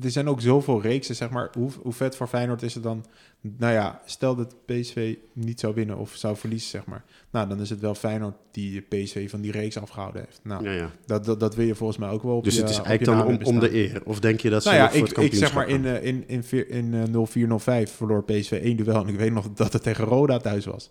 er 0.02 0.10
zijn 0.10 0.28
ook 0.28 0.40
zoveel 0.40 0.82
reeksen, 0.82 1.14
zeg 1.14 1.30
maar. 1.30 1.50
Hoe, 1.52 1.70
hoe 1.82 1.92
vet 1.92 2.16
voor 2.16 2.26
Feyenoord 2.26 2.62
is 2.62 2.74
het 2.74 2.82
dan? 2.82 3.04
Nou 3.40 3.72
ja, 3.72 4.00
stel 4.04 4.34
dat 4.34 4.54
PSV 4.64 5.16
niet 5.32 5.60
zou 5.60 5.74
winnen 5.74 5.96
of 5.96 6.14
zou 6.14 6.36
verliezen, 6.36 6.70
zeg 6.70 6.84
maar. 6.84 7.04
Nou, 7.30 7.48
dan 7.48 7.60
is 7.60 7.70
het 7.70 7.80
wel 7.80 7.94
Feyenoord 7.94 8.34
die 8.50 8.80
PSV 8.80 9.30
van 9.30 9.40
die 9.40 9.52
reeks 9.52 9.76
afgehouden 9.78 10.22
heeft. 10.24 10.40
Nou, 10.42 10.64
Ja, 10.64 10.72
ja. 10.72 10.90
dat, 11.06 11.24
dat, 11.24 11.40
dat 11.40 11.54
wil 11.54 11.66
je 11.66 11.74
volgens 11.74 11.98
mij 11.98 12.08
ook 12.08 12.22
wel 12.22 12.36
op 12.36 12.44
Dus 12.44 12.54
je, 12.54 12.60
het 12.60 12.70
is 12.70 12.78
eigenlijk 12.78 13.18
dan 13.18 13.26
om, 13.26 13.54
om 13.54 13.60
de 13.60 13.74
eer? 13.74 14.02
Of 14.04 14.20
denk 14.20 14.40
je 14.40 14.50
dat 14.50 14.62
ze 14.62 14.68
Nou 14.68 14.80
ja, 14.80 14.90
voor 14.90 14.98
ik, 14.98 15.16
het 15.16 15.24
ik 15.24 15.34
zeg 15.34 15.52
kampioenschap 15.52 15.54
maar 15.54 15.68
in, 15.68 15.86
eh, 15.86 16.04
in, 16.04 16.24
in, 16.28 16.68
in 16.68 17.14
eh, 17.74 17.86
04-05 17.88 17.92
verloor 17.96 18.24
PSV 18.24 18.52
één 18.62 18.76
duel. 18.76 19.02
En 19.02 19.08
ik 19.08 19.18
weet 19.18 19.32
nog 19.32 19.52
dat 19.52 19.72
het 19.72 19.82
tegen 19.82 20.04
Roda 20.04 20.38
thuis 20.38 20.64
was. 20.64 20.90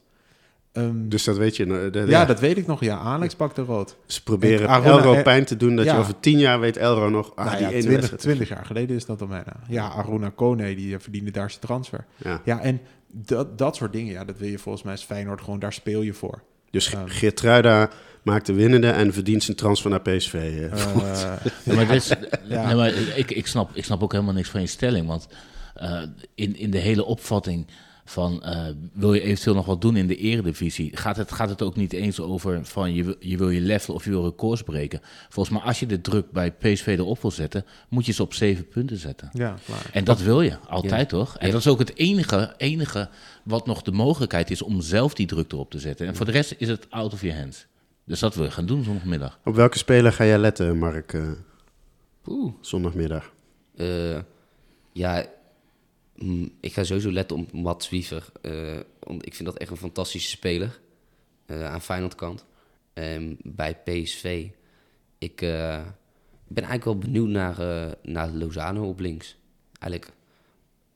Ehm, 0.72 1.08
Dus 1.10 1.24
dat 1.24 1.38
weet 1.38 1.56
je. 1.56 1.66
nou, 1.66 1.90
de- 1.90 2.06
ja, 2.08 2.26
dat 2.26 2.40
weet 2.40 2.58
ik 2.58 2.68
nog. 2.68 2.82
Ja, 2.82 2.98
Alex 2.98 3.36
pakte 3.36 3.62
rood. 3.62 3.96
Ze 4.06 4.24
proberen 4.24 4.68
En 4.68 4.74
Arona- 4.74 4.98
Elro 4.98 5.14
eh, 5.14 5.24
pijn 5.24 5.46
te 5.46 5.58
doen 5.58 5.76
dat 5.76 5.86
je 5.86 5.94
over 5.94 6.20
tien 6.20 6.40
jaar 6.40 6.60
weet 6.60 6.78
Elro 6.78 7.10
nog... 7.10 7.32
Ah, 7.36 7.46
nou 7.46 7.58
die 7.58 7.66
ja, 7.66 7.72
ene 7.72 7.80
20, 7.82 7.92
wedstrijd. 8.00 8.22
20 8.22 8.50
jaar 8.50 8.66
geleden 8.66 8.96
is 8.96 9.06
dat 9.06 9.22
al 9.22 9.28
bijna. 9.28 9.54
Ja, 9.68 9.88
Aruna 9.88 10.30
Kone, 10.30 10.76
die 10.76 10.94
eh, 10.96 11.00
verdiende 11.02 11.32
daar 11.32 11.50
zijn 11.50 11.62
transfer. 11.62 12.06
Ja. 12.18 12.42
Ja, 12.46 12.60
en 12.62 12.82
dat, 13.08 13.58
dat 13.58 13.76
soort 13.76 13.94
dingen, 13.94 14.14
ja, 14.14 14.26
dat 14.26 14.38
wil 14.38 14.50
je 14.50 14.58
volgens 14.60 14.84
mij 14.84 14.94
als 14.94 15.04
Feyenoord 15.04 15.42
gewoon, 15.42 15.60
daar 15.60 15.74
speel 15.74 16.02
je 16.02 16.14
voor. 16.14 16.42
Dus 16.72 16.90
Ja. 16.90 17.04
Geertruida 17.06 17.90
maakt 18.24 18.46
de 18.46 18.54
winnende 18.54 18.90
en 18.90 19.14
verdient 19.14 19.44
zijn 19.44 19.58
transfer 19.58 19.90
naar 19.90 20.02
PSV. 20.02 20.34
eh. 20.34 20.72
Ja, 21.64 21.74
maar, 21.76 21.88
dit 21.88 21.96
is- 21.96 22.14
Ja. 22.48 22.66
nee, 22.66 22.76
maar 22.76 22.94
ik, 23.16 23.32
ik, 23.32 23.48
snap, 23.48 23.70
ik 23.74 23.84
snap 23.86 24.04
ook 24.04 24.12
helemaal 24.12 24.34
niks 24.34 24.50
van 24.50 24.62
je 24.62 24.68
stelling. 24.68 25.08
Want 25.08 25.28
eh, 25.76 26.02
in, 26.36 26.56
in 26.56 26.72
de 26.72 26.78
hele 26.78 27.06
opvatting 27.06 27.68
van 28.10 28.44
eh, 28.44 28.66
wil 28.94 29.13
je 29.13 29.22
eventueel 29.22 29.56
nog 29.56 29.66
wat 29.66 29.82
doen 29.82 29.96
in 29.96 30.08
de 30.08 30.16
eredivisie, 30.16 30.98
gaat 30.98 31.18
het, 31.18 31.32
gaat 31.32 31.50
het 31.50 31.62
ook 31.62 31.75
niet 31.75 31.94
eens 31.94 32.20
over 32.20 32.66
van 32.66 32.94
je, 32.94 33.04
wil- 33.04 33.16
je 33.20 33.38
wil 33.38 33.50
je 33.50 33.62
level 33.62 33.94
of 33.94 34.04
je 34.04 34.10
wil 34.10 34.24
records 34.25 34.62
breken. 34.63 35.00
Volgens 35.30 35.56
mij 35.58 35.66
als 35.68 35.80
je 35.80 35.86
de 35.86 36.01
druk 36.01 36.32
bij 36.32 36.51
PSV 36.51 36.96
erop 37.00 37.22
wil 37.22 37.32
zetten, 37.32 37.66
moet 37.89 38.06
je 38.06 38.12
ze 38.12 38.22
op 38.24 38.34
zeven 38.34 38.68
punten 38.68 38.98
zetten. 38.98 39.30
ja, 39.34 39.56
klaar. 39.66 39.89
En 39.94 40.04
dat 40.04 40.22
wil 40.22 40.42
je 40.42 40.58
altijd, 40.68 41.12
Ja. 41.12 41.18
toch? 41.18 41.38
En 41.38 41.51
dat 41.51 41.60
is 41.60 41.68
ook 41.68 41.80
het 41.80 41.96
enige, 41.98 42.54
enige 42.58 43.10
wat 43.44 43.66
nog 43.66 43.82
de 43.82 43.92
mogelijkheid 43.92 44.51
is 44.51 44.62
om 44.62 44.82
zelf 44.82 45.13
die 45.13 45.28
druk 45.28 45.51
erop 45.51 45.72
te 45.72 45.80
zetten. 45.80 46.08
En 46.08 46.16
voor 46.16 46.25
de 46.25 46.32
rest 46.32 46.56
is 46.58 46.68
het 46.68 46.86
out 46.89 47.13
of 47.13 47.22
your 47.22 47.38
hands. 47.39 47.66
Dus 48.06 48.20
dat 48.20 48.36
wil 48.36 48.44
je 48.44 48.51
gaan 48.51 48.66
doen 48.66 48.84
zondagmiddag. 48.84 49.39
Op 49.46 49.56
welke 49.56 49.78
speler 49.78 50.12
ga 50.13 50.25
jij 50.25 50.38
letten, 50.38 50.78
Mark, 50.78 51.13
eh, 51.13 51.22
Oeh. 52.28 52.54
zondagmiddag? 52.62 53.32
Eh, 53.75 54.18
ja, 54.94 55.25
ik 56.60 56.74
ga 56.74 56.84
sowieso 56.84 57.12
letten 57.12 57.38
op 57.38 57.52
Mats 57.52 57.90
Wiever. 57.90 58.26
eh, 58.42 58.78
want 59.00 59.26
ik 59.26 59.36
vind 59.36 59.48
dat 59.50 59.58
echt 59.58 59.72
een 59.72 59.78
fantastische 59.78 60.30
speler 60.30 60.80
eh, 61.46 61.66
aan 61.66 61.82
Feyenoord 61.82 62.16
kant. 62.16 62.46
Ehm, 62.94 63.34
bij 63.44 63.76
PSV. 63.84 64.48
Ik 65.18 65.42
eh, 65.42 65.80
ben 66.48 66.64
eigenlijk 66.64 66.84
wel 66.84 66.98
benieuwd 66.98 67.28
naar, 67.28 67.58
naar 68.04 68.30
Lozano 68.30 68.88
op 68.90 69.00
links. 69.00 69.38
Eigenlijk, 69.80 70.14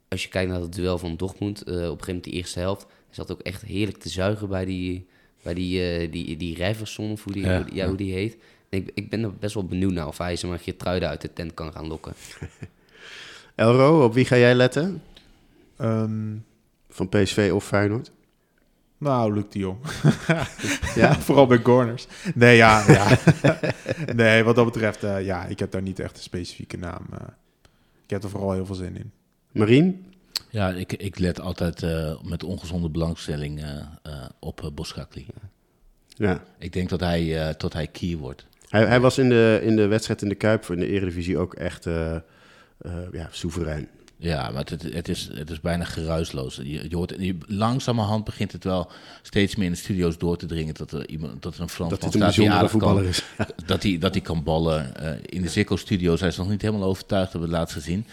als 0.10 0.24
je 0.24 0.30
kijkt 0.30 0.52
naar 0.52 0.62
het 0.62 0.74
duel 0.74 0.98
van 0.98 1.16
Dortmund, 1.16 1.62
op 1.62 1.68
een 1.68 1.74
gegeven 1.76 2.06
moment 2.08 2.24
de 2.24 2.32
eerste 2.32 2.60
helft, 2.60 2.82
hij 2.86 3.16
zat 3.16 3.32
ook 3.32 3.42
echt 3.42 3.62
heerlijk 3.62 3.98
te 3.98 4.10
zuigen 4.10 4.50
bij 4.50 4.66
die, 4.66 5.08
bij 5.42 5.54
die, 5.54 6.10
die, 6.10 6.38
die 6.38 6.56
Rijverson, 6.56 7.12
of 7.12 7.24
hoe 7.24 7.34
die, 7.34 7.46
hoe 7.56 7.64
die- 7.66 7.76
ja, 7.76 7.82
ja. 7.82 7.88
hoe 7.88 7.98
die 7.98 8.14
heet. 8.14 8.38
En 8.70 8.80
ik, 8.80 8.92
ik 8.94 9.10
ben 9.10 9.24
er 9.24 9.36
best 9.36 9.54
wel 9.54 9.66
benieuwd 9.66 9.92
naar 9.92 10.08
of 10.08 10.18
hij 10.18 10.36
ze 10.36 10.48
maar 10.48 10.60
Geertruiden 10.60 11.10
uit 11.10 11.22
de 11.22 11.34
tent 11.34 11.54
kan 11.54 11.72
gaan 11.72 11.88
lokken. 11.88 12.14
Elro, 13.56 14.04
op 14.04 14.14
wie 14.14 14.26
ga 14.26 14.38
jij 14.38 14.56
letten? 14.56 15.02
Ehm, 15.84 16.36
Van 16.90 17.10
PSV 17.10 17.52
of 17.54 17.66
Feyenoord? 17.66 18.12
nou, 18.98 19.34
Luc 19.34 19.44
de 19.50 19.60
Jong. 19.60 19.78
Ja? 20.96 21.16
Vooral 21.26 21.48
bij 21.48 21.62
corners. 21.62 22.08
Nee, 22.36 22.56
ja. 22.56 22.84
ja. 22.92 23.18
nee, 24.16 24.44
wat 24.44 24.56
dat 24.56 24.66
betreft, 24.66 25.04
eh, 25.04 25.26
ja, 25.26 25.46
ik 25.46 25.60
heb 25.60 25.72
daar 25.72 25.82
niet 25.82 26.00
echt 26.00 26.18
een 26.18 26.24
specifieke 26.24 26.78
naam. 26.78 27.06
eh. 27.12 27.20
ik 28.04 28.10
heb 28.10 28.24
er 28.24 28.30
vooral 28.30 28.52
heel 28.52 28.66
veel 28.66 28.76
zin 28.76 28.98
in. 28.98 29.12
Marien? 29.52 30.06
Ja, 30.50 30.70
ik, 30.70 30.94
ik 30.94 31.20
let 31.20 31.40
altijd 31.40 31.84
eh, 31.84 32.22
met 32.24 32.44
ongezonde 32.44 32.90
belangstelling 32.90 33.62
eh, 33.62 33.78
eh, 34.04 34.26
op 34.40 34.62
uh, 34.62 34.70
Boskakli. 34.74 35.26
Ja. 36.08 36.44
Ik 36.60 36.74
denk 36.74 36.90
dat 36.90 37.00
hij, 37.00 37.48
eh, 37.48 37.54
tot 37.54 37.74
hij 37.74 37.88
key 37.88 38.18
wordt. 38.18 38.48
Hij, 38.70 38.86
hij 38.86 39.00
was 39.00 39.18
in 39.18 39.30
de, 39.30 39.60
in 39.64 39.76
de 39.76 39.88
wedstrijd 39.88 40.22
in 40.22 40.30
de 40.30 40.36
Kuip 40.36 40.64
voor 40.64 40.76
in 40.76 40.82
de 40.82 40.88
Eredivisie 40.88 41.38
ook 41.38 41.54
echt 41.54 41.86
eh, 41.86 42.16
eh, 42.16 42.22
ja, 43.12 43.28
soeverein. 43.32 43.88
Ja, 44.24 44.50
maar 44.50 44.64
het, 44.66 44.94
het, 44.94 45.10
is, 45.10 45.30
het 45.34 45.50
is 45.50 45.60
bijna 45.60 45.84
geruisloos. 45.84 46.56
Je, 46.56 46.90
je 46.90 46.96
hoort, 46.96 47.14
je, 47.20 47.38
langzamerhand 47.48 48.24
begint 48.24 48.52
het 48.52 48.64
wel 48.64 48.92
steeds 49.22 49.56
meer 49.56 49.66
in 49.66 49.72
de 49.72 49.78
studio's 49.78 50.18
door 50.18 50.38
te 50.38 50.46
dringen 50.46 50.74
dat 50.74 50.92
er, 50.92 51.10
iemand, 51.10 51.42
dat 51.42 51.56
er 51.56 51.62
een 51.62 51.70
Frans 51.70 52.00
Dat 52.00 52.14
staat 52.14 52.36
die 52.36 52.52
aardig 52.52 52.78
kan, 52.78 53.04
is. 53.04 53.24
dat 53.66 53.84
hij 53.84 53.98
dat 53.98 54.14
hij 54.14 54.22
kan 54.22 54.44
ballen. 54.44 54.96
Eh, 54.96 55.12
in 55.26 55.42
de 55.42 55.50
Ziggo-studio 55.50 56.16
zijn 56.16 56.34
ze 56.34 56.40
nog 56.40 56.50
niet 56.50 56.62
helemaal 56.62 56.88
overtuigd, 56.88 57.32
hebben 57.32 57.50
we 57.50 57.56
het 57.56 57.64
laatst 57.64 57.84
gezien. 57.84 58.06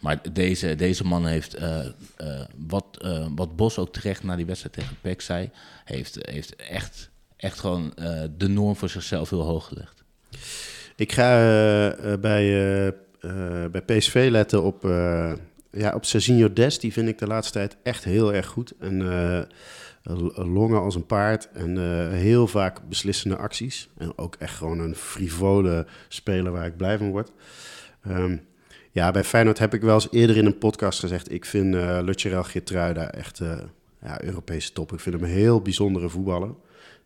Maar 0.00 0.18
deze, 0.32 0.74
deze 0.74 1.04
man 1.04 1.26
heeft, 1.26 1.54
eh, 1.54 1.78
eh, 2.16 2.40
wat, 2.66 3.06
wat 3.34 3.56
Bos 3.56 3.78
ook 3.78 3.92
terecht 3.92 4.22
na 4.22 4.36
die 4.36 4.46
wedstrijd 4.46 4.74
tegen 4.74 4.96
PEC 5.00 5.20
zei, 5.20 5.50
heeft, 5.84 6.18
heeft 6.20 6.56
echt, 6.56 7.10
echt 7.36 7.60
gewoon 7.60 7.92
de 8.36 8.48
norm 8.48 8.76
voor 8.76 8.88
zichzelf 8.88 9.30
heel 9.30 9.42
hoog 9.42 9.66
gelegd. 9.66 10.04
Ik 10.96 11.12
ga 11.12 11.26
bij, 12.20 12.94
bij 13.70 13.82
PSV 13.86 14.28
letten 14.30 14.62
op, 14.62 14.84
ja, 15.76 15.94
op 15.94 16.04
Serginho 16.04 16.52
Des. 16.52 16.78
Die 16.78 16.92
vind 16.92 17.08
ik 17.08 17.18
de 17.18 17.26
laatste 17.26 17.52
tijd 17.52 17.76
echt 17.82 18.04
heel 18.04 18.34
erg 18.34 18.46
goed. 18.46 18.74
En 18.78 19.02
eh, 20.06 20.46
longen 20.46 20.80
als 20.80 20.94
een 20.94 21.06
paard. 21.06 21.48
En 21.52 21.78
eh, 21.78 22.18
heel 22.18 22.46
vaak 22.46 22.88
beslissende 22.88 23.36
acties. 23.36 23.88
En 23.98 24.18
ook 24.18 24.34
echt 24.38 24.54
gewoon 24.54 24.78
een 24.78 24.94
frivole 24.94 25.86
speler 26.08 26.52
waar 26.52 26.66
ik 26.66 26.76
blij 26.76 26.98
van 26.98 27.10
word. 27.10 27.32
Ehm, 28.02 28.36
ja, 28.90 29.10
bij 29.10 29.24
Feyenoord 29.24 29.58
heb 29.58 29.74
ik 29.74 29.80
wel 29.80 29.94
eens 29.94 30.08
eerder 30.10 30.36
in 30.36 30.46
een 30.46 30.58
podcast 30.58 31.00
gezegd... 31.00 31.32
ik 31.32 31.44
vind 31.44 31.74
uh, 31.74 31.98
Lutjerel 32.02 32.44
Geertruida 32.44 33.10
echt 33.10 33.40
uh, 33.40 33.58
ja, 34.02 34.22
Europese 34.22 34.72
top. 34.72 34.92
Ik 34.92 35.00
vind 35.00 35.14
hem 35.14 35.24
een 35.24 35.30
heel 35.30 35.60
bijzondere 35.62 36.08
voetballer. 36.08 36.54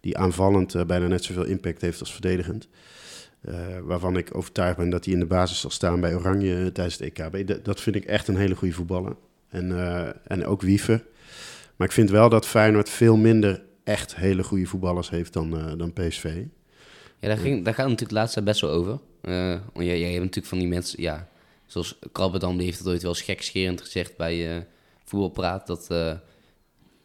Die 0.01 0.19
aanvallend 0.19 0.87
bijna 0.87 1.07
net 1.07 1.25
zoveel 1.25 1.45
impact 1.45 1.81
heeft 1.81 2.01
als 2.01 2.13
verdedigend. 2.13 2.69
Uh, 3.49 3.55
waarvan 3.83 4.17
ik 4.17 4.37
overtuigd 4.37 4.77
ben 4.77 4.91
dat 4.91 5.05
hij 5.05 5.15
in 5.15 5.21
de 5.21 5.27
basis 5.27 5.61
zal 5.61 5.71
staan 5.71 6.01
bij 6.01 6.15
Oranje 6.15 6.73
tijdens 6.73 6.99
het 6.99 7.19
EKB. 7.19 7.65
Dat, 7.65 7.81
vind 7.81 7.97
ik 7.97 8.05
echt 8.05 8.29
een 8.29 8.37
hele 8.37 8.57
goede 8.57 8.75
voetballer. 8.75 9.17
En, 9.49 9.71
uh, 9.71 10.09
en 10.27 10.47
ook 10.47 10.63
Wiever. 10.63 11.05
Maar 11.77 11.87
ik 11.87 11.93
vind 11.93 12.11
wel 12.11 12.29
dat 12.29 12.47
Feyenoord 12.47 12.89
veel 12.89 13.17
minder 13.17 13.63
echt 13.85 14.17
hele 14.17 14.43
goede 14.43 14.67
voetballers 14.67 15.11
heeft 15.11 15.33
dan, 15.33 15.79
dan 15.79 15.93
PSV. 15.93 16.43
Ja, 17.19 17.29
daar, 17.29 17.39
ging, 17.39 17.65
daar 17.65 17.75
gaat 17.75 17.89
het 17.89 18.01
natuurlijk 18.01 18.19
laatst 18.19 18.45
best 18.45 18.61
wel 18.61 18.71
over. 18.71 18.99
Jij, 19.75 19.99
jij 19.99 20.11
hebt 20.11 20.21
natuurlijk 20.21 20.47
van 20.47 20.59
die 20.59 20.69
mensen, 20.69 21.03
ja, 21.03 21.29
zoals 21.67 21.99
Krabbedam, 22.13 22.57
die 22.57 22.67
heeft 22.67 22.79
het 22.79 22.89
ooit 22.89 23.03
wel 23.03 23.11
eens 23.11 23.23
gekscherend 23.23 23.81
gezegd 23.81 24.17
bij 24.17 24.67
Voetbalpraat, 25.05 25.67
dat 25.67 25.89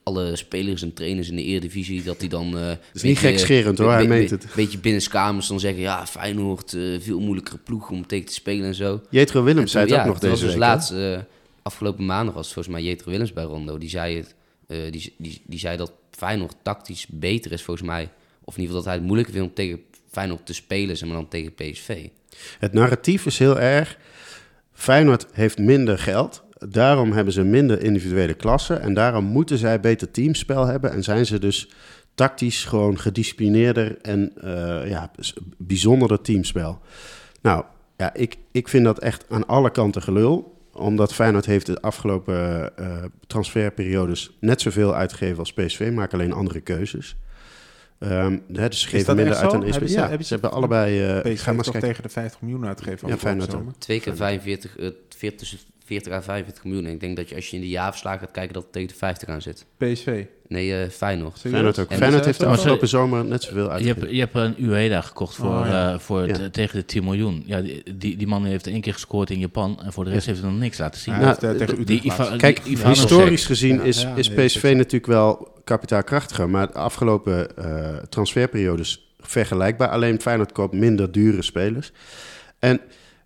alle 0.06 0.36
spelers 0.36 0.82
en 0.82 0.94
trainers 0.94 1.30
in 1.30 1.36
de 1.36 1.44
Eredivisie, 1.44 2.04
dat 2.04 2.20
die 2.20 2.30
dan... 2.30 2.58
Uh, 2.58 2.68
dat 2.68 2.80
is 2.94 3.02
niet 3.02 3.18
gekscherend 3.18 3.78
hoor, 3.78 3.92
hij 3.92 4.08
meent 4.08 4.30
het. 4.30 4.44
Een 4.44 4.50
beetje 4.56 4.78
binnenskamers 4.78 5.48
dan 5.48 5.60
zeggen, 5.60 5.82
ja, 5.82 6.08
Feyenoord, 6.08 6.74
uh, 6.74 7.00
veel 7.02 7.20
moeilijkere 7.20 7.58
ploeg 7.58 7.90
om 7.90 8.08
tegen 8.08 8.26
te 8.26 8.34
spelen 8.34 8.66
en 8.66 8.76
zo. 8.76 9.02
Jetro 9.10 9.44
Willems 9.44 9.72
zei 9.72 9.84
het 9.84 9.94
ja, 9.94 10.00
ook 10.00 10.08
nog 10.08 10.20
deze 10.20 10.32
was 10.32 10.40
dus 10.40 10.50
week. 10.50 10.60
laatst, 10.60 10.92
uh, 10.92 11.18
afgelopen 11.62 12.06
maandag 12.06 12.34
was 12.34 12.46
het 12.46 12.54
volgens 12.54 12.76
mij 12.76 12.84
Jetro 12.84 13.12
Willems 13.12 13.34
bij 13.34 13.44
Rondo, 13.44 13.78
die 13.78 13.90
zei, 13.90 14.18
het, 14.18 14.36
uh, 14.68 14.92
die, 14.92 15.14
die, 15.18 15.42
die 15.46 15.60
zei 15.60 15.78
dat 15.78 15.92
Feyenoord 16.12 16.56
tactisch 16.62 17.06
beter 17.10 17.52
is 17.52 17.64
volgens 17.64 17.88
mij, 17.88 18.10
of 18.44 18.56
in 18.56 18.62
ieder 18.62 18.76
geval 18.76 18.76
dat 18.76 18.86
hij 18.86 18.94
het 18.94 19.04
moeilijker 19.04 19.34
vindt 19.34 19.48
om 19.48 19.56
tegen 19.56 19.80
Feyenoord 20.12 20.46
te 20.46 20.54
spelen, 20.54 20.98
zeg 20.98 21.08
maar 21.08 21.18
dan 21.18 21.28
tegen 21.28 21.54
PSV. 21.54 22.08
Het 22.60 22.74
narratief 22.74 23.26
is 23.26 23.40
heel 23.40 23.60
erg, 23.60 23.98
Feyenoord 24.74 25.26
heeft 25.32 25.58
minder 25.58 26.00
geld, 26.00 26.44
daarom 26.70 27.12
hebben 27.12 27.34
ze 27.34 27.44
minder 27.44 27.82
individuele 27.84 28.34
klassen 28.34 28.82
en 28.82 28.94
daarom 28.94 29.24
moeten 29.26 29.58
zij 29.58 29.80
beter 29.80 30.12
teamspel 30.12 30.66
hebben 30.66 30.92
en 30.92 31.04
zijn 31.04 31.26
ze 31.26 31.40
dus 31.40 31.70
tactisch 32.16 32.64
gewoon 32.66 33.00
gedisciplineerder 33.00 33.98
en 34.02 34.32
uh, 34.44 34.90
ja, 34.90 35.12
bijzonderder 35.58 36.22
teamspel. 36.22 36.80
Nou, 37.42 37.64
ja, 37.98 38.14
ik, 38.14 38.38
ik 38.52 38.68
vind 38.68 38.86
dat 38.86 39.00
echt 39.00 39.26
aan 39.30 39.48
alle 39.48 39.72
kanten 39.72 40.02
gelul. 40.02 40.54
omdat 40.74 41.14
Feyenoord 41.14 41.46
heeft 41.46 41.66
de 41.66 41.82
afgelopen 41.82 42.78
eh, 42.78 43.04
transferperiodes 43.28 44.38
net 44.40 44.62
zoveel 44.62 44.96
uitgegeven 44.96 45.38
als 45.40 45.54
PSV, 45.54 45.92
maken 45.94 46.20
alleen 46.20 46.34
andere 46.34 46.62
keuzes. 46.62 47.16
Ehm, 48.00 48.38
hè, 48.54 48.70
dus 48.70 48.80
ze 48.82 48.88
geven 48.88 49.06
dat 49.06 49.16
minder 49.16 49.36
uit 49.36 49.44
aan 49.54 49.62
Hebben 49.64 49.70
ESP. 49.70 49.88
ze- 49.88 49.94
Ja, 49.94 50.00
hebben 50.02 50.18
ze 50.18 50.26
ze- 50.28 50.34
hebben 50.34 50.52
allebei... 50.52 51.02
eh, 51.04 51.20
PSV 51.34 51.44
ga 51.44 51.54
maar 51.54 51.66
eens 51.68 51.80
tegen 51.80 52.04
de 52.04 52.10
50 52.10 52.42
miljoen 52.42 52.66
uitgegeven 52.66 53.08
Ja, 53.08 53.18
Feyenoord 53.18 53.52
zomer. 53.52 53.74
Twee 53.78 54.00
keer 54.00 54.16
45, 54.16 54.78
eh, 54.78 54.90
40, 55.18 55.40
tussen 55.40 55.60
40 55.86 56.14
à 56.14 56.22
45 56.22 56.64
miljoen. 56.64 56.86
En 56.86 56.92
ik 56.92 57.00
denk 57.00 57.16
dat 57.18 57.30
je 57.30 57.36
als 57.36 57.50
je 57.50 57.56
in 57.56 57.62
de 57.62 57.70
jaarverslagen 57.70 58.20
gaat 58.20 58.32
kijken 58.32 58.54
dat 58.54 58.64
het 58.64 58.72
tegen 58.72 58.88
de 58.88 58.94
50 58.96 59.30
aan 59.30 59.42
zit. 59.42 59.66
PSV. 59.78 60.26
Nee, 60.48 60.82
eh 60.82 60.90
Feyenoord. 60.90 61.40
Feyenoord 61.40 61.80
ook. 61.80 61.90
En 61.90 61.98
Feyenoord 61.98 62.22
ze- 62.22 62.28
heeft 62.28 62.40
de 62.40 62.46
afgelopen 62.46 62.88
zomer 62.88 63.26
net 63.26 63.44
zoveel 63.44 63.64
Je 63.64 63.70
uitgegeven. 63.70 64.02
hebt, 64.02 64.14
je 64.14 64.20
hebt 64.20 64.36
een 64.36 64.56
Ueda 64.66 65.02
gekocht 65.02 65.36
voor, 65.36 65.50
Oh, 65.60 65.66
ja. 65.68 65.94
eh, 65.94 66.00
voor 66.00 66.28
Ja. 66.28 66.34
t- 66.34 66.54
tegen 66.54 66.80
de 66.80 66.86
10 66.86 67.04
miljoen. 67.04 67.44
Ja, 67.46 67.62
die, 67.62 67.84
die, 67.96 68.18
die 68.18 68.28
man 68.28 68.46
heeft 68.46 68.68
één 68.68 68.82
keer 68.82 68.94
gescoord 68.94 69.30
in 69.30 69.40
Japan 69.40 69.80
en 69.84 69.94
voor 69.94 70.04
de 70.04 70.10
rest 70.12 70.26
heeft 70.26 70.42
hij 70.42 70.50
nog 70.50 70.60
niks 70.60 70.78
laten 70.78 71.02
zien. 71.02 71.14
Nou, 71.20 71.36
eh, 71.40 71.52
tegen 71.52 71.86
die. 71.86 72.02
Iva- 72.02 72.36
Kijk, 72.38 72.64
die 72.64 72.78
historisch 72.88 73.46
gezien 73.46 73.76
Ja, 73.76 73.84
is, 73.84 74.02
ja, 74.02 74.16
is 74.16 74.30
PSV 74.30 74.74
natuurlijk 74.76 75.06
wel 75.06 75.54
kapitaalkrachtiger. 75.64 76.50
Maar 76.50 76.68
de 76.68 76.74
afgelopen 76.74 77.58
eh, 77.58 77.96
transferperiodes 78.10 79.16
vergelijkbaar. 79.20 79.90
Alleen 79.90 80.22
Feyenoord 80.22 80.52
koopt 80.52 80.74
minder 80.74 81.12
dure 81.12 81.42
spelers. 81.42 81.92
En 82.60 82.82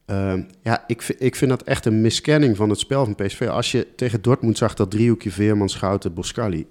ehm, 0.09 0.41
ja, 0.63 0.83
ik, 0.87 1.15
ik 1.17 1.35
vind 1.35 1.49
dat 1.51 1.63
echt 1.63 1.85
een 1.85 2.01
miskenning 2.01 2.57
van 2.57 2.69
het 2.69 2.79
spel 2.79 3.05
van 3.05 3.15
PSV. 3.15 3.47
Als 3.47 3.71
je 3.71 3.87
tegen 3.95 4.21
Dortmund 4.21 4.57
zag 4.57 4.73
dat 4.73 4.91
driehoekje 4.91 5.31
Veerman, 5.31 5.69
Schouten, 5.69 6.13
Boscali. 6.13 6.67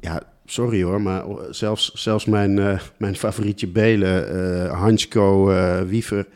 Ja, 0.00 0.22
sorry 0.44 0.82
hoor, 0.82 1.02
maar 1.02 1.24
zelfs, 1.50 1.92
zelfs 1.92 2.24
mijn, 2.24 2.58
eh, 2.58 2.80
mijn 2.96 3.16
favorietje 3.16 3.68
Belen, 3.68 4.28
eh 4.64 4.80
Hansko, 4.80 5.50
eh, 5.50 5.80
Wiever... 5.80 6.26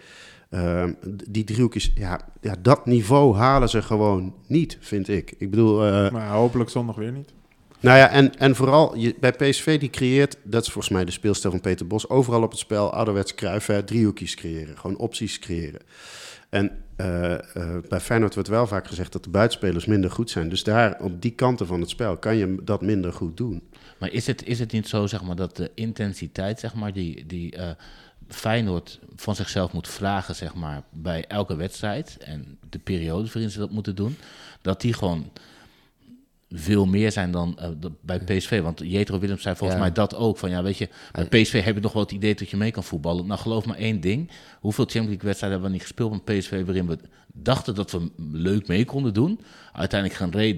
Ehm, 0.52 0.92
die 1.28 1.44
driehoekjes, 1.44 1.92
ja, 1.94 2.20
ja, 2.40 2.54
dat 2.62 2.86
niveau 2.86 3.36
halen 3.36 3.68
ze 3.68 3.82
gewoon 3.82 4.34
niet, 4.46 4.78
vind 4.80 5.08
ik. 5.08 5.34
Ik 5.38 5.50
bedoel, 5.50 5.84
eh, 5.86 6.10
Maar 6.10 6.30
hopelijk 6.30 6.70
zondag 6.70 6.96
weer 6.96 7.12
niet. 7.12 7.32
Nou 7.82 7.98
ja, 7.98 8.08
en, 8.08 8.38
en 8.38 8.56
vooral 8.56 8.96
bij 9.20 9.32
PSV 9.32 9.80
die 9.80 9.90
creëert, 9.90 10.36
dat 10.42 10.62
is 10.62 10.72
volgens 10.72 10.94
mij 10.94 11.04
de 11.04 11.10
speelstijl 11.10 11.52
van 11.52 11.62
Peter 11.62 11.86
Bos, 11.86 12.08
overal 12.08 12.42
op 12.42 12.50
het 12.50 12.58
spel, 12.58 12.92
ouderwets 12.92 13.34
kruiven, 13.34 13.84
driehoekjes 13.84 14.34
creëren, 14.34 14.78
gewoon 14.78 14.96
opties 14.96 15.38
creëren. 15.38 15.80
En 16.48 16.70
eh, 16.96 17.56
eh, 17.56 17.82
bij 17.88 18.00
Feyenoord 18.00 18.34
wordt 18.34 18.48
wel 18.48 18.66
vaak 18.66 18.86
gezegd 18.86 19.12
dat 19.12 19.24
de 19.24 19.30
buitenspelers 19.30 19.84
minder 19.84 20.10
goed 20.10 20.30
zijn. 20.30 20.48
Dus 20.48 20.64
daar, 20.64 21.00
op 21.00 21.22
die 21.22 21.30
kanten 21.30 21.66
van 21.66 21.80
het 21.80 21.90
spel, 21.90 22.16
kan 22.16 22.36
je 22.36 22.56
dat 22.62 22.82
minder 22.82 23.12
goed 23.12 23.36
doen. 23.36 23.62
Maar 23.98 24.10
is 24.10 24.26
het, 24.26 24.46
is 24.46 24.58
het 24.58 24.72
niet 24.72 24.88
zo, 24.88 25.06
zeg 25.06 25.22
maar, 25.22 25.36
dat 25.36 25.56
de 25.56 25.70
intensiteit, 25.74 26.60
zeg 26.60 26.74
maar, 26.74 26.92
die, 26.92 27.26
die 27.26 27.56
eh, 27.56 27.70
Feyenoord 28.28 29.00
van 29.16 29.34
zichzelf 29.34 29.72
moet 29.72 29.88
vragen, 29.88 30.34
zeg 30.34 30.54
maar, 30.54 30.82
bij 30.90 31.24
elke 31.26 31.56
wedstrijd 31.56 32.16
en 32.16 32.58
de 32.70 32.78
periodes 32.78 33.32
waarin 33.32 33.50
ze 33.50 33.58
dat 33.58 33.70
moeten 33.70 33.94
doen, 33.94 34.16
dat 34.62 34.80
die 34.80 34.92
gewoon 34.92 35.30
veel 36.54 36.86
meer 36.86 37.12
zijn 37.12 37.30
dan 37.30 37.58
eh, 37.58 37.68
bij 38.00 38.18
PSV. 38.18 38.60
Want 38.62 38.80
Jetro 38.84 39.18
Willems 39.18 39.42
zei 39.42 39.56
volgens 39.56 39.78
Ja. 39.78 39.84
mij 39.84 39.94
dat 39.94 40.14
ook. 40.14 40.38
Van 40.38 40.50
ja, 40.50 40.62
weet 40.62 40.78
je, 40.78 40.88
bij 41.12 41.24
PSV 41.42 41.64
heb 41.64 41.74
je 41.74 41.80
nog 41.80 41.92
wel 41.92 42.02
het 42.02 42.12
idee 42.12 42.34
dat 42.34 42.48
je 42.50 42.56
mee 42.56 42.70
kan 42.70 42.84
voetballen. 42.84 43.26
Nou, 43.26 43.40
geloof 43.40 43.66
maar 43.66 43.76
één 43.76 44.00
ding. 44.00 44.30
Hoeveel 44.60 44.84
Champions 44.84 45.08
League 45.08 45.26
wedstrijden 45.26 45.60
hebben 45.60 45.68
we 45.70 45.72
niet 45.84 45.86
gespeeld 45.86 46.10
met 46.12 46.24
PSV... 46.38 46.64
waarin 46.64 46.86
we 46.86 46.98
dachten 47.34 47.74
dat 47.74 47.90
we 47.90 48.10
leuk 48.32 48.68
mee 48.68 48.84
konden 48.84 49.14
doen. 49.14 49.40
Uiteindelijk 49.72 50.20
geen 50.20 50.30
reet 50.30 50.56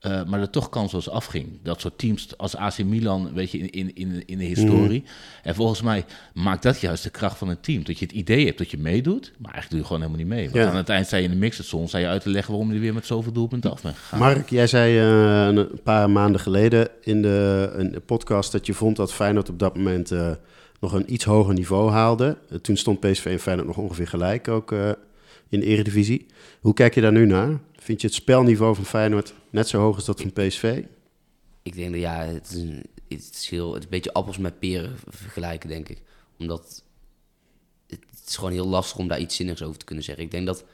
eh, 0.00 0.24
maar 0.24 0.40
er 0.40 0.50
toch 0.50 0.68
kansloos 0.68 1.10
afging. 1.10 1.46
Dat 1.62 1.80
soort 1.80 1.98
teams 1.98 2.36
als 2.36 2.56
AC 2.56 2.84
Milan, 2.84 3.32
weet 3.34 3.50
je, 3.50 3.58
in, 3.58 3.70
in, 3.70 3.94
in, 3.94 4.22
in 4.26 4.38
de 4.38 4.44
historie. 4.44 5.04
En 5.42 5.54
volgens 5.54 5.82
mij 5.82 6.04
maakt 6.34 6.62
dat 6.62 6.80
juist 6.80 7.02
de 7.02 7.10
kracht 7.10 7.38
van 7.38 7.48
een 7.48 7.60
team. 7.60 7.84
Dat 7.84 7.98
je 7.98 8.04
het 8.04 8.14
idee 8.14 8.44
hebt 8.46 8.58
dat 8.58 8.70
je 8.70 8.78
meedoet, 8.78 9.32
maar 9.38 9.52
eigenlijk 9.52 9.70
doe 9.70 9.78
je 9.78 9.84
gewoon 9.86 10.00
helemaal 10.02 10.24
niet 10.24 10.34
mee. 10.34 10.44
Want 10.50 10.64
Ja. 10.64 10.70
aan 10.70 10.76
het 10.76 10.88
eind 10.88 11.06
sta 11.06 11.16
je 11.16 11.22
in 11.24 11.30
de 11.30 11.36
mixerzone, 11.36 11.86
sta 11.86 11.98
je 11.98 12.06
uit 12.06 12.22
te 12.22 12.28
leggen 12.30 12.52
waarom 12.52 12.68
je 12.68 12.74
er 12.74 12.80
weer 12.80 12.94
met 12.94 13.06
zoveel 13.06 13.32
doelpunten 13.32 13.70
af 13.70 13.82
bent 13.82 13.96
gegaan. 13.96 14.18
Mark, 14.18 14.50
jij 14.50 14.66
zei 14.66 14.98
eh, 14.98 15.56
een 15.56 15.80
paar 15.82 16.10
maanden 16.10 16.40
geleden 16.40 16.88
in 17.02 17.22
de, 17.22 17.72
in 17.78 17.90
de 17.92 18.00
podcast 18.00 18.52
dat 18.52 18.66
je 18.66 18.74
vond 18.74 18.96
dat 18.96 19.12
Feyenoord 19.12 19.48
op 19.48 19.58
dat 19.58 19.76
moment 19.76 20.10
eh, 20.10 20.30
nog 20.80 20.92
een 20.92 21.12
iets 21.12 21.24
hoger 21.24 21.54
niveau 21.54 21.90
haalde. 21.90 22.36
Toen 22.62 22.76
stond 22.76 23.00
PSV 23.00 23.24
en 23.26 23.38
Feyenoord 23.38 23.66
nog 23.66 23.76
ongeveer 23.76 24.08
gelijk 24.08 24.48
ook 24.48 24.72
in 25.48 25.60
de 25.60 25.66
eredivisie. 25.66 26.26
Hoe 26.60 26.74
kijk 26.74 26.94
je 26.94 27.00
daar 27.00 27.12
nu 27.12 27.26
naar? 27.26 27.48
Vind 27.78 28.00
je 28.00 28.06
het 28.06 28.16
spelniveau 28.16 28.74
van 28.74 28.84
Feyenoord 28.84 29.34
net 29.50 29.68
zo 29.68 29.80
hoog 29.80 29.96
als 29.96 30.04
dat 30.04 30.20
van 30.20 30.32
PSV? 30.32 30.82
Ik 31.62 31.74
denk 31.74 31.92
dat 31.92 32.00
ja, 32.00 32.24
het 32.24 32.50
is, 32.50 32.54
een, 32.54 32.86
het 33.08 33.30
is, 33.32 33.48
heel, 33.48 33.68
het 33.68 33.78
is 33.78 33.84
een 33.84 33.90
beetje 33.90 34.12
appels 34.12 34.38
met 34.38 34.58
peren 34.58 34.96
vergelijken, 35.08 35.68
denk 35.68 35.88
ik. 35.88 36.02
Omdat 36.38 36.84
het, 37.86 38.00
is 38.26 38.36
gewoon 38.36 38.52
heel 38.52 38.66
lastig 38.66 38.98
om 38.98 39.08
daar 39.08 39.20
iets 39.20 39.36
zinnigs 39.36 39.62
over 39.62 39.78
te 39.78 39.84
kunnen 39.84 40.04
zeggen. 40.04 40.24
Ik 40.24 40.30
denk 40.30 40.46
dat, 40.46 40.64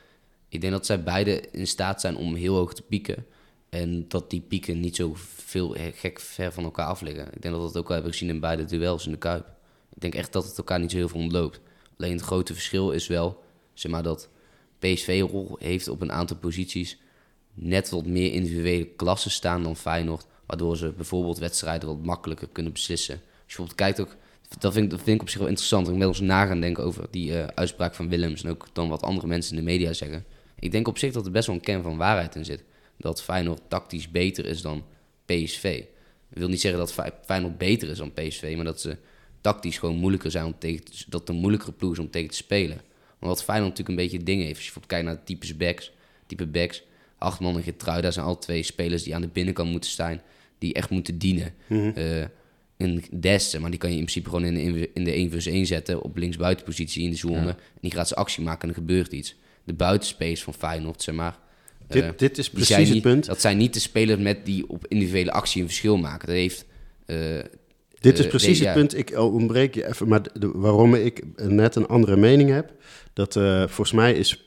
ik 0.48 0.60
denk 0.60 0.72
dat 0.72 0.86
zij 0.86 1.02
beide 1.02 1.40
in 1.50 1.66
staat 1.66 2.00
zijn 2.00 2.16
om 2.16 2.34
heel 2.34 2.54
hoog 2.54 2.74
te 2.74 2.82
pieken. 2.82 3.26
En 3.68 4.08
dat 4.08 4.30
die 4.30 4.40
pieken 4.40 4.80
niet 4.80 4.96
zo 4.96 5.12
veel 5.16 5.76
gek 5.94 6.20
ver 6.20 6.52
van 6.52 6.64
elkaar 6.64 6.86
af 6.86 7.00
liggen. 7.00 7.26
Ik 7.26 7.42
denk 7.42 7.54
dat 7.54 7.62
we 7.62 7.72
dat 7.72 7.76
ook 7.76 7.88
wel 7.88 7.96
hebben 7.96 8.12
gezien 8.12 8.28
in 8.28 8.40
beide 8.40 8.64
duels 8.64 9.06
in 9.06 9.12
de 9.12 9.18
Kuip. 9.18 9.46
Ik 9.94 10.00
denk 10.00 10.14
echt 10.14 10.32
dat 10.32 10.44
het 10.44 10.58
elkaar 10.58 10.80
niet 10.80 10.90
zo 10.90 10.96
heel 10.96 11.08
veel 11.08 11.20
ontloopt. 11.20 11.60
Alleen 11.98 12.12
het 12.12 12.20
grote 12.20 12.52
verschil 12.52 12.90
is 12.90 13.06
wel, 13.06 13.42
zeg 13.74 13.92
maar, 13.92 14.02
dat 14.02 14.28
PSV 14.78 15.24
rol 15.30 15.56
heeft 15.58 15.88
op 15.88 16.00
een 16.00 16.12
aantal 16.12 16.36
posities 16.36 16.98
net 17.58 17.90
wat 17.90 18.06
meer 18.06 18.32
individuele 18.32 18.86
klassen 18.86 19.30
staan 19.30 19.62
dan 19.62 19.76
Feyenoord. 19.76 20.26
Waardoor 20.46 20.76
ze 20.76 20.92
bijvoorbeeld 20.96 21.38
wedstrijden 21.38 21.88
wat 21.88 22.02
makkelijker 22.02 22.48
kunnen 22.52 22.72
beslissen. 22.72 23.14
Als 23.14 23.22
je 23.22 23.44
bijvoorbeeld 23.46 23.78
kijkt 23.78 24.00
ook, 24.00 24.16
dat 24.58 24.72
vind 24.72 25.06
ik, 25.06 25.20
op 25.20 25.28
zich 25.28 25.38
wel 25.38 25.48
interessant. 25.48 25.88
Ik 25.88 25.98
ben 25.98 26.08
eens 26.08 26.20
na 26.20 26.46
gaan 26.46 26.60
denken 26.60 26.84
over 26.84 27.06
die 27.10 27.38
eh, 27.38 27.46
uitspraak 27.54 27.94
van 27.94 28.08
Willems 28.08 28.42
en 28.42 28.50
ook 28.50 28.66
dan 28.72 28.88
wat 28.88 29.02
andere 29.02 29.26
mensen 29.26 29.56
in 29.56 29.64
de 29.64 29.70
media 29.70 29.92
zeggen. 29.92 30.24
Ik 30.58 30.70
denk 30.72 30.88
op 30.88 30.98
zich 30.98 31.12
dat 31.12 31.26
er 31.26 31.32
best 31.32 31.46
wel 31.46 31.56
een 31.56 31.62
kern 31.62 31.82
van 31.82 31.96
waarheid 31.96 32.34
in 32.34 32.44
zit. 32.44 32.64
Dat 32.96 33.22
Feyenoord 33.22 33.60
tactisch 33.68 34.10
beter 34.10 34.46
is 34.46 34.62
dan 34.62 34.84
PSV. 35.24 35.84
Ik 36.30 36.38
wil 36.38 36.48
niet 36.48 36.60
zeggen 36.60 36.80
dat 36.80 36.92
Fey- 36.92 37.12
Feyenoord 37.24 37.58
beter 37.58 37.88
is 37.88 37.98
dan 37.98 38.12
PSV, 38.12 38.52
maar 38.56 38.64
dat 38.64 38.80
ze 38.80 38.96
tactisch 39.40 39.78
gewoon 39.78 39.96
moeilijker 39.96 40.30
zijn 40.30 40.44
om 40.44 40.58
tegen 40.58 40.84
te, 40.84 41.04
dat 41.08 41.28
een 41.28 41.36
moeilijkere 41.36 41.72
ploeg 41.72 41.92
is 41.92 41.98
om 41.98 42.10
tegen 42.10 42.30
te 42.30 42.36
spelen. 42.36 42.80
Wat 43.18 43.44
Feyenoord 43.44 43.70
natuurlijk 43.70 43.98
een 43.98 44.04
beetje 44.04 44.16
het 44.16 44.26
ding 44.26 44.42
heeft, 44.42 44.56
als 44.56 44.66
je 44.74 44.86
kijkt 44.86 45.06
naar 45.06 45.24
types 45.24 45.56
backs, 45.56 45.92
type 46.26 46.46
backs, 46.46 46.82
Achtman 47.18 47.56
en 47.56 47.62
Gertruida 47.62 48.10
zijn 48.10 48.26
al 48.26 48.38
twee 48.38 48.62
spelers 48.62 49.02
die 49.02 49.14
aan 49.14 49.20
de 49.20 49.28
binnenkant 49.32 49.70
moeten 49.70 49.90
staan, 49.90 50.20
die 50.58 50.74
echt 50.74 50.90
moeten 50.90 51.18
dienen. 51.18 51.54
Eh, 51.94 52.24
een 52.76 53.04
Dest, 53.10 53.58
maar 53.58 53.70
die 53.70 53.78
kan 53.78 53.90
je 53.90 53.96
in 53.96 54.02
principe 54.02 54.28
gewoon 54.28 54.44
in 54.44 54.72
de, 54.72 54.90
in 54.94 55.04
de 55.04 55.10
1 55.12 55.30
vs 55.30 55.46
1 55.46 55.66
zetten 55.66 56.02
op 56.02 56.16
linksbuitenpositie 56.16 57.04
in 57.04 57.10
de 57.10 57.16
zone. 57.16 57.48
En 57.48 57.56
die 57.80 57.90
gaat 57.92 58.08
zijn 58.08 58.20
actie 58.20 58.44
maken 58.44 58.62
en 58.62 58.68
er 58.68 58.74
gebeurt 58.80 59.12
iets. 59.12 59.36
De 59.64 59.72
buitenspace 59.74 60.42
van 60.42 60.54
Feyenoord, 60.54 61.02
zeg 61.02 61.14
maar. 61.14 61.38
Dit, 61.88 62.02
eh, 62.02 62.10
dit 62.16 62.38
is 62.38 62.50
die 62.50 62.64
zijn 62.64 62.78
precies 62.80 62.84
het 62.84 62.94
niet- 62.94 63.02
punt. 63.02 63.26
Dat 63.26 63.40
zijn 63.40 63.56
niet 63.56 63.72
de 63.74 63.80
spelers 63.80 64.20
met 64.20 64.44
die 64.46 64.68
op 64.68 64.86
individuele 64.88 65.32
actie 65.32 65.60
een 65.62 65.66
verschil 65.68 65.96
maken. 65.96 66.26
Dat 66.26 66.36
heeft... 66.36 66.64
eh, 67.06 67.16
Dit 68.00 68.18
is 68.18 68.26
precies 68.26 68.58
het 68.58 68.72
punt. 68.72 68.96
Ik 68.98 69.10
oh, 69.18 69.34
ontbreek 69.34 69.74
je 69.74 69.86
even, 69.88 70.08
maar 70.08 70.22
de- 70.22 70.50
waarom 70.54 70.94
ik 70.94 71.22
net 71.36 71.76
een 71.76 71.86
andere 71.86 72.16
mening 72.16 72.50
heb. 72.50 72.72
Dat 73.12 73.32
volgens 73.66 73.92
mij 73.92 74.12
is 74.12 74.45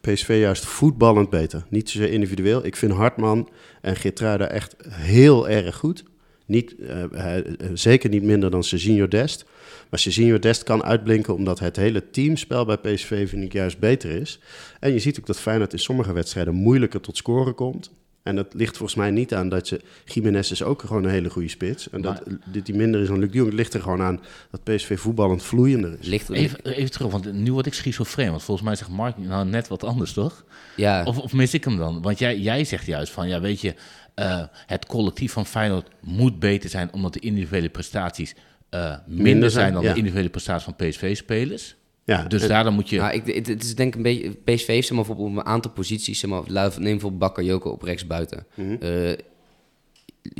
PSV 0.00 0.38
juist 0.40 0.64
voetballend 0.64 1.30
beter. 1.30 1.64
Niet 1.68 1.90
zozeer 1.90 2.12
individueel. 2.12 2.64
Ik 2.66 2.76
vind 2.76 2.92
Hartman 2.92 3.48
en 3.80 3.96
Geertruida 3.96 4.48
echt 4.48 4.76
heel 4.88 5.48
erg 5.48 5.76
goed. 5.76 6.04
Niet, 6.46 6.74
eh, 6.78 7.04
hij- 7.10 7.42
eh, 7.42 7.68
zeker 7.74 8.10
niet 8.10 8.22
minder 8.22 8.50
dan 8.50 8.64
Serginho 8.64 9.08
Dest. 9.08 9.44
Maar 9.90 9.98
Serginho 10.00 10.38
Dest 10.38 10.62
kan 10.62 10.84
uitblinken 10.84 11.34
omdat 11.34 11.58
het 11.58 11.76
hele 11.76 12.10
teamspel 12.10 12.64
bij 12.64 12.76
PSV 12.76 13.28
vind 13.28 13.42
ik 13.44 13.52
juist 13.52 13.78
beter 13.78 14.10
is. 14.10 14.40
En 14.80 14.92
je 14.92 14.98
ziet 14.98 15.18
ook 15.18 15.26
dat 15.26 15.40
Feyenoord 15.40 15.72
in 15.72 15.78
sommige 15.78 16.12
wedstrijden 16.12 16.54
moeilijker 16.54 17.00
tot 17.00 17.16
scoren 17.16 17.54
komt. 17.54 17.90
En 18.28 18.36
dat 18.36 18.54
ligt 18.54 18.76
volgens 18.76 18.98
mij 18.98 19.10
niet 19.10 19.34
aan 19.34 19.48
dat 19.48 19.68
je... 19.68 19.80
Jiménez 20.04 20.50
is 20.50 20.62
ook 20.62 20.80
gewoon 20.80 21.04
een 21.04 21.10
hele 21.10 21.30
goede 21.30 21.48
spits. 21.48 21.90
En 21.90 22.00
dat 22.00 22.22
dit 22.44 22.66
die 22.66 22.74
minder 22.74 23.00
is 23.00 23.08
dan 23.08 23.18
Luc 23.18 23.30
de 23.30 23.36
Jong. 23.36 23.48
Het 23.48 23.58
ligt 23.58 23.74
er 23.74 23.80
gewoon 23.80 24.02
aan 24.02 24.20
dat 24.50 24.64
PSV 24.64 24.98
voetballend 24.98 25.42
vloeiender 25.42 25.96
is. 26.00 26.06
ligt 26.06 26.28
er, 26.28 26.34
Even, 26.34 26.64
even 26.64 26.90
terug, 26.90 27.10
want 27.10 27.32
nu 27.32 27.52
word 27.52 27.66
ik 27.66 27.74
schizofreen. 27.74 28.30
Want 28.30 28.42
volgens 28.42 28.66
mij 28.66 28.76
zegt 28.76 28.90
Mark 28.90 29.18
nou 29.18 29.46
net 29.46 29.68
wat 29.68 29.84
anders, 29.84 30.12
toch? 30.12 30.44
ja, 30.76 31.04
Of, 31.04 31.18
of 31.18 31.32
mis 31.32 31.54
ik 31.54 31.64
hem 31.64 31.76
dan? 31.76 32.02
Want 32.02 32.18
jij, 32.18 32.38
jij 32.38 32.64
zegt 32.64 32.86
juist 32.86 33.12
van, 33.12 33.28
ja, 33.28 33.40
weet 33.40 33.60
je, 33.60 33.74
eh, 34.14 34.42
het 34.66 34.86
collectief 34.86 35.32
van 35.32 35.46
Feyenoord 35.46 35.88
moet 36.00 36.38
beter 36.38 36.70
zijn 36.70 36.92
omdat 36.92 37.12
de 37.12 37.20
individuele 37.20 37.68
prestaties 37.68 38.34
eh, 38.68 38.94
minder, 39.06 39.50
zijn, 39.50 39.62
zijn, 39.62 39.72
dan 39.72 39.82
ja. 39.82 39.88
de 39.88 39.96
individuele 39.96 40.30
prestaties 40.30 40.64
van 40.64 40.76
PSV-spelers. 40.76 41.76
Ja, 42.08 42.22
Dus 42.22 42.42
en- 42.42 42.48
daarom 42.48 42.74
moet 42.74 42.88
je... 42.88 42.96
Nou, 42.98 43.12
ik, 43.14 43.34
het, 43.34 43.46
het 43.46 43.62
is 43.64 43.74
denk 43.74 43.88
ik 43.88 43.94
een 43.96 44.02
beetje... 44.02 44.30
PSV 44.30 44.66
heeft 44.66 44.86
zeg 44.86 44.96
maar, 44.96 45.06
bijvoorbeeld 45.06 45.28
op 45.28 45.36
een 45.36 45.52
aantal 45.52 45.70
posities... 45.70 46.18
Zeg 46.18 46.30
maar, 46.30 46.42
neem 46.46 46.72
bijvoorbeeld 46.78 47.18
Bakayoko 47.18 47.70
op 47.70 47.82
rechtsbuiten. 47.82 48.46
Eh, 48.80 49.12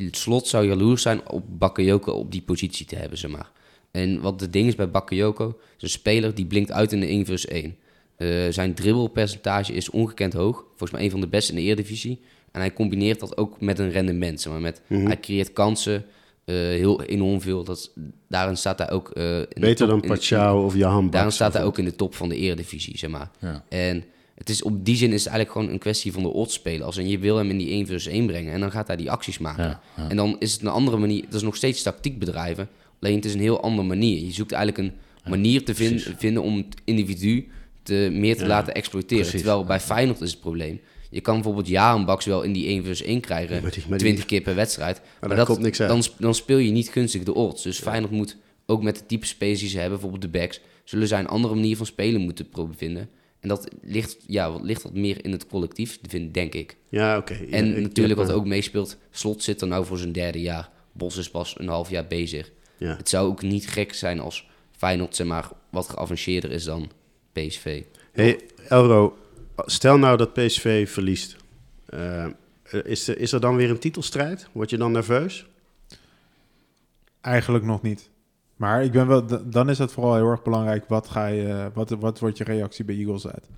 het 0.04 0.16
slot 0.16 0.46
zou 0.46 0.66
jaloers 0.66 1.02
zijn 1.02 1.28
op 1.30 1.44
Bakayoko 1.58 2.12
op 2.12 2.32
die 2.32 2.42
positie 2.42 2.86
te 2.86 2.96
hebben, 2.96 3.18
zeg 3.18 3.30
maar. 3.30 3.50
En 3.90 4.20
wat 4.20 4.40
het 4.40 4.52
ding 4.52 4.66
is 4.66 4.74
bij 4.74 4.90
Bakayoko... 4.90 5.58
is 5.76 5.82
een 5.82 5.88
speler 5.88 6.34
die 6.34 6.46
blinkt 6.46 6.72
uit 6.72 6.92
in 6.92 7.00
de 7.00 7.06
1 7.06 7.26
vs 7.26 7.46
1. 7.46 7.76
Eh, 8.16 8.28
zijn 8.50 8.74
dribbelpercentage 8.74 9.72
is 9.72 9.90
ongekend 9.90 10.32
hoog. 10.32 10.64
Volgens 10.68 10.90
mij 10.90 11.02
een 11.02 11.10
van 11.10 11.20
de 11.20 11.28
beste 11.28 11.52
in 11.52 11.58
de 11.58 11.64
Eredivisie. 11.64 12.20
En 12.52 12.60
hij 12.60 12.72
combineert 12.72 13.20
dat 13.20 13.36
ook 13.36 13.60
met 13.60 13.78
een 13.78 13.90
rendement. 13.90 14.40
Zeg 14.40 14.52
maar, 14.52 14.60
met, 14.62 14.82
Hij 14.86 15.20
creëert 15.20 15.52
kansen, 15.52 16.04
heel 16.54 17.02
enorm 17.02 17.40
veel. 17.40 17.64
Dat, 17.64 17.92
daarin 18.28 18.56
staat 18.56 18.78
hij 18.78 18.90
ook... 18.90 19.10
eh, 19.10 19.38
in 19.38 19.46
de 19.48 19.60
beter 19.60 19.88
top- 19.88 20.00
dan 20.00 20.10
Pachau 20.16 20.64
of 20.64 20.74
Jahan 20.74 20.92
Daarom 20.94 21.10
Baks 21.10 21.34
staat 21.34 21.52
hij 21.52 21.64
ook 21.64 21.78
in 21.78 21.84
de 21.84 21.96
top 21.96 22.14
van 22.14 22.28
de 22.28 22.36
eredivisie, 22.36 22.98
zeg 22.98 23.10
maar. 23.10 23.30
Ja. 23.40 23.64
En 23.68 24.04
Het 24.34 24.48
is, 24.48 24.62
op 24.62 24.84
die 24.84 24.96
zin 24.96 25.12
is 25.12 25.24
het 25.24 25.32
eigenlijk 25.32 25.50
gewoon 25.52 25.68
een 25.72 25.78
kwestie 25.78 26.12
van 26.12 26.22
de 26.22 26.28
odds 26.28 26.54
spelen. 26.54 26.86
Als 26.86 26.96
en 26.96 27.08
je 27.08 27.18
wil 27.18 27.36
hem 27.36 27.50
in 27.50 27.58
die 27.58 27.70
1 27.70 27.86
versus 27.86 28.12
1 28.12 28.26
brengen 28.26 28.52
en 28.52 28.60
dan 28.60 28.70
gaat 28.70 28.86
hij 28.86 28.96
die 28.96 29.10
acties 29.10 29.38
maken. 29.38 29.64
Ja, 29.64 29.80
ja. 29.96 30.08
En 30.08 30.16
dan 30.16 30.36
is 30.38 30.52
het 30.52 30.60
een 30.60 30.68
andere 30.68 30.96
manier. 30.96 31.22
Dat 31.24 31.34
is 31.34 31.42
nog 31.42 31.56
steeds 31.56 31.82
tactiek 31.82 32.18
bedrijven. 32.18 32.68
Alleen 33.00 33.14
het 33.16 33.24
is 33.24 33.34
een 33.34 33.40
heel 33.40 33.60
andere 33.62 33.88
manier. 33.88 34.24
Je 34.24 34.32
zoekt 34.32 34.52
eigenlijk 34.52 34.88
een 34.88 34.98
manier 35.30 35.64
te 35.64 35.74
vinden 36.18 36.42
om 36.42 36.56
het 36.56 36.66
individu 36.84 37.48
te, 37.82 38.08
meer 38.12 38.36
te 38.36 38.42
Ja, 38.42 38.48
laten 38.48 38.74
exploiteren. 38.74 39.22
precies. 39.24 39.40
Terwijl 39.42 39.64
bij 39.64 39.80
Feyenoord 39.80 40.20
is 40.20 40.30
het 40.30 40.40
probleem. 40.40 40.80
Je 41.10 41.20
kan 41.20 41.34
bijvoorbeeld 41.34 41.68
Jarenbaks 41.68 42.24
wel 42.24 42.42
in 42.42 42.52
die 42.52 42.66
1 42.68 42.84
versus 42.84 43.06
1 43.06 43.20
krijgen. 43.20 43.62
maar 43.62 43.70
die- 43.70 43.80
maar 43.82 43.98
die- 43.98 44.06
20 44.06 44.24
keer 44.24 44.40
per 44.40 44.54
wedstrijd. 44.54 45.00
Maar, 45.20 45.36
dat, 45.36 45.46
komt 45.46 45.58
niks 45.60 45.80
uit. 45.80 45.88
Dan, 45.88 46.02
dan 46.18 46.34
speel 46.34 46.58
je 46.58 46.70
niet 46.70 46.88
gunstig 46.88 47.22
de 47.22 47.34
odds. 47.34 47.62
Dus 47.62 47.78
Feyenoord 47.78 48.12
moet 48.12 48.36
ook 48.66 48.82
met 48.82 48.96
de 48.96 49.06
type 49.06 49.26
spelers 49.26 49.60
die 49.60 49.68
ze 49.68 49.78
hebben, 49.78 49.98
bijvoorbeeld 50.00 50.32
de 50.32 50.38
backs, 50.38 50.60
zullen 50.84 51.08
zij 51.08 51.18
een 51.18 51.28
andere 51.28 51.54
manier 51.54 51.76
van 51.76 51.86
spelen 51.86 52.20
moeten 52.20 52.48
proberen 52.48 52.78
vinden. 52.78 53.08
En 53.40 53.48
dat 53.48 53.68
ligt, 53.82 54.16
ja, 54.26 54.52
wat, 54.52 54.62
ligt 54.62 54.82
wat 54.82 54.94
meer 54.94 55.24
in 55.24 55.32
het 55.32 55.46
collectief, 55.46 55.98
vind, 56.08 56.34
denk 56.34 56.54
ik. 56.54 56.76
Ja, 56.88 57.16
oké. 57.16 57.34
En 57.50 57.76
ik- 57.76 57.82
natuurlijk 57.82 58.18
wat 58.18 58.32
ook 58.32 58.46
meespeelt, 58.46 58.96
Slot 59.10 59.42
zit 59.42 59.60
er 59.60 59.66
nou 59.68 59.84
voor 59.84 59.98
zijn 59.98 60.12
derde 60.12 60.40
jaar. 60.40 60.70
Bos 60.92 61.16
is 61.16 61.30
pas 61.30 61.54
een 61.58 61.68
half 61.68 61.90
jaar 61.90 62.06
bezig. 62.06 62.50
Ja. 62.78 62.96
Het 62.96 63.08
zou 63.08 63.28
ook 63.28 63.42
niet 63.42 63.68
gek 63.68 63.94
zijn 63.94 64.20
als 64.20 64.48
Feyenoord 64.76 65.16
zeg 65.16 65.26
maar, 65.26 65.48
wat 65.70 65.88
geavanceerder 65.88 66.50
is 66.50 66.64
dan 66.64 66.90
PSV. 67.32 67.82
Hey, 68.12 68.40
Elro, 68.68 69.16
stel 69.66 69.98
nou 69.98 70.16
dat 70.16 70.32
PSV 70.32 70.90
verliest. 70.92 71.36
Eh, 71.86 72.26
is, 72.84 73.08
er, 73.08 73.18
is 73.18 73.32
er 73.32 73.40
dan 73.40 73.56
weer 73.56 73.70
een 73.70 73.78
titelstrijd? 73.78 74.48
Word 74.52 74.70
je 74.70 74.76
dan 74.76 74.92
nerveus? 74.92 75.46
Eigenlijk 77.20 77.64
nog 77.64 77.82
niet. 77.82 78.10
Maar 78.56 78.84
ik 78.84 78.92
ben 78.92 79.06
wel, 79.06 79.26
dan 79.50 79.70
is 79.70 79.78
het 79.78 79.92
vooral 79.92 80.14
heel 80.14 80.30
erg 80.30 80.42
belangrijk, 80.42 80.84
wat, 80.88 81.08
ga 81.08 81.26
je, 81.26 81.70
wat, 81.74 81.90
wat 81.90 82.18
wordt 82.18 82.38
je 82.38 82.44
reactie 82.44 82.84
bij 82.84 82.94
Eagles 82.96 83.26
uit? 83.26 83.48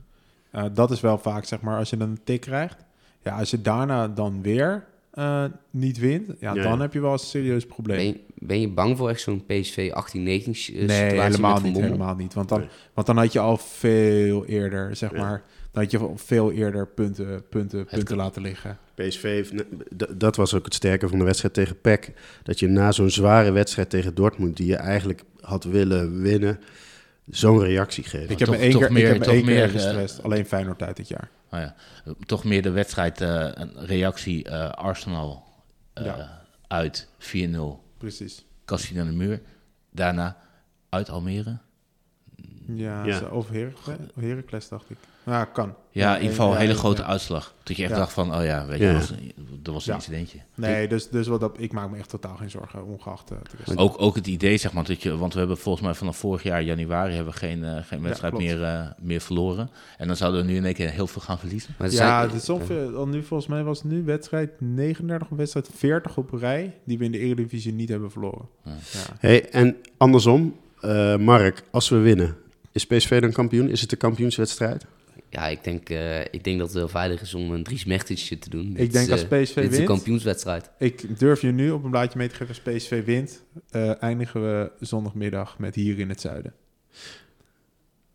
Eh, 0.51 0.65
dat 0.75 0.91
is 0.91 1.01
wel 1.01 1.19
vaak, 1.19 1.45
zeg 1.45 1.61
maar, 1.61 1.79
als 1.79 1.91
je 1.91 1.97
dan 1.97 2.09
een 2.09 2.21
tik 2.25 2.41
krijgt. 2.41 2.77
Ja, 3.23 3.39
als 3.39 3.51
je 3.51 3.61
daarna 3.63 4.09
dan 4.09 4.43
weer 4.43 4.85
eh, 5.11 5.45
niet 5.71 5.99
wint, 5.99 6.27
ja, 6.41 6.55
Ja, 6.55 6.63
dan 6.63 6.81
heb 6.81 6.93
je 6.93 7.01
wel 7.01 7.13
een 7.13 7.19
serieus 7.19 7.67
probleem. 7.67 7.97
Ben 7.97 8.07
je, 8.07 8.21
ben 8.35 8.61
je 8.61 8.69
bang 8.69 8.97
voor 8.97 9.09
echt 9.09 9.21
zo'n 9.21 9.45
PSV 9.47 9.91
18-19 9.91 9.95
s- 9.95 10.69
Nee, 10.69 10.89
situatie 10.89 11.21
helemaal 11.21 11.61
niet, 11.61 11.77
helemaal 11.81 12.15
niet. 12.15 12.35
Want 12.35 12.49
dan, 12.49 12.59
Nee. 12.59 12.69
want 12.95 13.07
dan 13.07 13.17
had 13.17 13.33
je 13.33 13.39
al 13.39 13.57
veel 13.57 14.47
eerder, 14.47 14.97
zeg 14.97 15.11
Ja. 15.13 15.19
maar, 15.19 15.43
dan 15.73 15.83
had 15.83 15.91
je 15.91 16.11
veel 16.15 16.53
eerder 16.53 16.87
punten, 16.87 17.49
punten, 17.49 17.85
punten 17.87 18.17
laten 18.17 18.43
liggen. 18.43 18.79
PSV, 18.95 19.51
dat 20.17 20.37
was 20.37 20.55
ook 20.55 20.65
het 20.65 20.75
sterke 20.75 21.09
van 21.09 21.19
de 21.19 21.25
wedstrijd 21.25 21.55
tegen 21.55 21.81
PEC. 21.81 22.13
Dat 22.43 22.59
je 22.59 22.69
na 22.69 22.93
zo'n 22.93 23.11
zware 23.11 23.51
wedstrijd 23.51 23.91
tegen 23.91 24.15
Dortmund, 24.15 24.57
die 24.57 24.67
je 24.67 24.77
eigenlijk 24.77 25.23
had 25.41 25.65
willen 25.65 26.21
winnen, 26.23 26.61
zo'n 27.29 27.61
reactie 27.61 28.05
geeft. 28.05 28.31
Ik 28.31 28.39
heb 28.39 28.49
me 28.49 28.57
één 28.57 28.71
toch 28.71 28.81
keer, 28.81 28.93
meer- 28.93 29.03
ik 29.03 29.09
heb 29.09 29.19
me 29.19 29.25
toch 29.25 29.35
één 29.35 29.45
keer 29.45 29.55
meer, 29.55 29.69
gestrest. 29.69 30.23
Alleen 30.23 30.47
Feyenoord 30.47 30.83
uit 30.83 30.97
dit 30.97 31.09
jaar. 31.09 31.29
Nou 31.51 31.63
ja, 31.63 31.75
toch 32.27 32.45
meer 32.45 32.63
de 32.63 32.71
wedstrijd, 32.71 33.21
eh, 33.21 33.49
een 33.55 33.73
reactie 33.87 34.45
eh, 34.45 34.71
Arsenal 34.71 35.45
eh, 35.93 36.05
Ja. 36.05 36.43
uit 36.69 37.09
4-0, 37.19 37.83
Precies. 37.99 38.45
Cassie 38.65 38.97
naar 38.97 39.05
de 39.05 39.13
muur. 39.13 39.41
Daarna 39.91 40.37
uit 40.89 41.09
Almere. 41.11 41.59
Ja, 42.67 43.05
Ja. 43.05 43.21
of 43.29 43.49
Heracles, 43.49 43.97
Heracles 44.21 44.69
dacht 44.69 44.91
ik. 44.91 44.97
Ja, 45.31 45.45
kan. 45.45 45.75
Ja, 45.93 46.11
in 46.15 46.21
ieder 46.23 46.37
geval 46.37 46.53
een 46.53 46.59
hele 46.59 46.75
grote 46.75 47.03
ja. 47.03 47.09
uitslag. 47.09 47.55
Dat 47.63 47.77
je 47.77 47.83
echt 47.83 47.93
Ja. 47.93 47.99
dacht 47.99 48.13
van, 48.13 48.35
oh 48.35 48.45
ja, 48.45 48.67
weet 48.67 48.79
je, 48.79 48.85
Ja. 48.85 48.93
dat 48.93 49.01
was, 49.09 49.19
dat 49.63 49.75
was 49.75 49.87
een 49.87 49.93
Ja. 49.93 49.99
incidentje. 49.99 50.39
Nee, 50.55 50.89
dus, 50.89 51.09
dus 51.09 51.27
wat 51.27 51.41
dat, 51.41 51.57
ik 51.59 51.73
maak 51.73 51.91
me 51.91 51.97
echt 51.99 52.09
totaal 52.09 52.37
geen 52.37 52.51
zorgen, 52.51 52.85
ongeacht 52.87 53.31
rest. 53.65 53.79
Ook, 53.79 54.01
ook 54.03 54.15
het 54.15 54.27
idee, 54.27 54.57
zeg 54.57 54.73
maar, 54.73 54.85
dat 54.85 55.03
je, 55.03 55.17
want 55.17 55.33
we 55.33 55.39
hebben 55.39 55.59
volgens 55.59 55.85
mij 55.85 55.95
vanaf 55.95 56.17
vorig 56.17 56.43
jaar 56.43 56.63
januari 56.63 57.15
hebben 57.15 57.33
we 57.33 57.39
geen, 57.39 57.65
eh, 57.65 57.77
geen 57.83 58.03
wedstrijd 58.03 58.33
meer, 58.39 58.63
eh, 58.63 58.87
meer 59.01 59.21
verloren. 59.21 59.71
En 59.97 60.07
dan 60.07 60.17
zouden 60.17 60.41
we 60.41 60.47
nu 60.47 60.57
in 60.57 60.65
één 60.65 60.75
keer 60.75 60.91
heel 60.91 61.07
veel 61.07 61.23
gaan 61.23 61.39
verliezen. 61.39 61.75
Maar 61.79 61.91
Ja, 61.91 62.23
het 62.23 62.33
is 62.35 62.49
ongeveer, 62.49 63.07
nu 63.07 63.23
volgens 63.23 63.49
mij 63.49 63.63
was 63.63 63.83
nu 63.83 64.05
wedstrijd 64.05 64.51
39 64.61 65.31
of 65.31 65.37
wedstrijd 65.37 65.69
40 65.77 66.17
op 66.17 66.33
een 66.33 66.39
rij 66.39 66.75
die 66.85 66.99
we 66.99 67.05
in 67.05 67.13
de 67.13 67.19
Eredivisie 67.19 67.73
niet 67.73 67.89
hebben 67.89 68.11
verloren. 68.11 68.49
Hey, 69.19 69.49
en 69.51 69.77
andersom, 69.97 70.57
eh, 70.81 71.17
Mark, 71.17 71.63
als 71.71 71.89
we 71.89 71.97
winnen, 71.97 72.37
is 72.73 72.87
PSV 72.87 73.21
dan 73.21 73.33
kampioen? 73.33 73.69
Is 73.69 73.81
het 73.81 73.91
de 73.91 73.97
kampioenswedstrijd? 73.97 74.87
Ja, 75.31 75.49
ik 75.49 75.65
denk, 75.65 75.89
eh, 75.89 76.21
ik 76.21 76.45
denk 76.45 76.59
dat 76.59 76.67
het 76.67 76.77
wel 76.77 76.89
veilig 76.89 77.21
is 77.21 77.35
om 77.35 77.53
een 77.53 77.63
Dries 77.63 77.85
Mechtisch 77.85 78.29
te 78.29 78.51
doen. 78.51 78.73
Dit 78.73 78.83
Ik 78.83 78.93
denk 78.93 79.07
is, 79.07 79.13
als 79.13 79.29
eh, 79.29 79.43
PSV 79.43 79.55
Dit 79.55 79.65
is 79.65 79.71
een 79.71 79.71
wint, 79.71 79.85
kampioenswedstrijd. 79.85 80.71
ik 80.79 81.19
durf 81.19 81.41
je 81.41 81.51
nu 81.51 81.71
op 81.71 81.85
een 81.85 81.91
blaadje 81.91 82.19
mee 82.19 82.29
te 82.29 82.35
geven, 82.35 82.49
als 82.49 82.75
PSV 82.75 83.05
wint, 83.05 83.43
eh, 83.71 84.03
eindigen 84.03 84.43
we 84.43 84.71
zondagmiddag 84.81 85.59
met 85.59 85.75
hier 85.75 85.99
in 85.99 86.09
het 86.09 86.21
zuiden. 86.21 86.55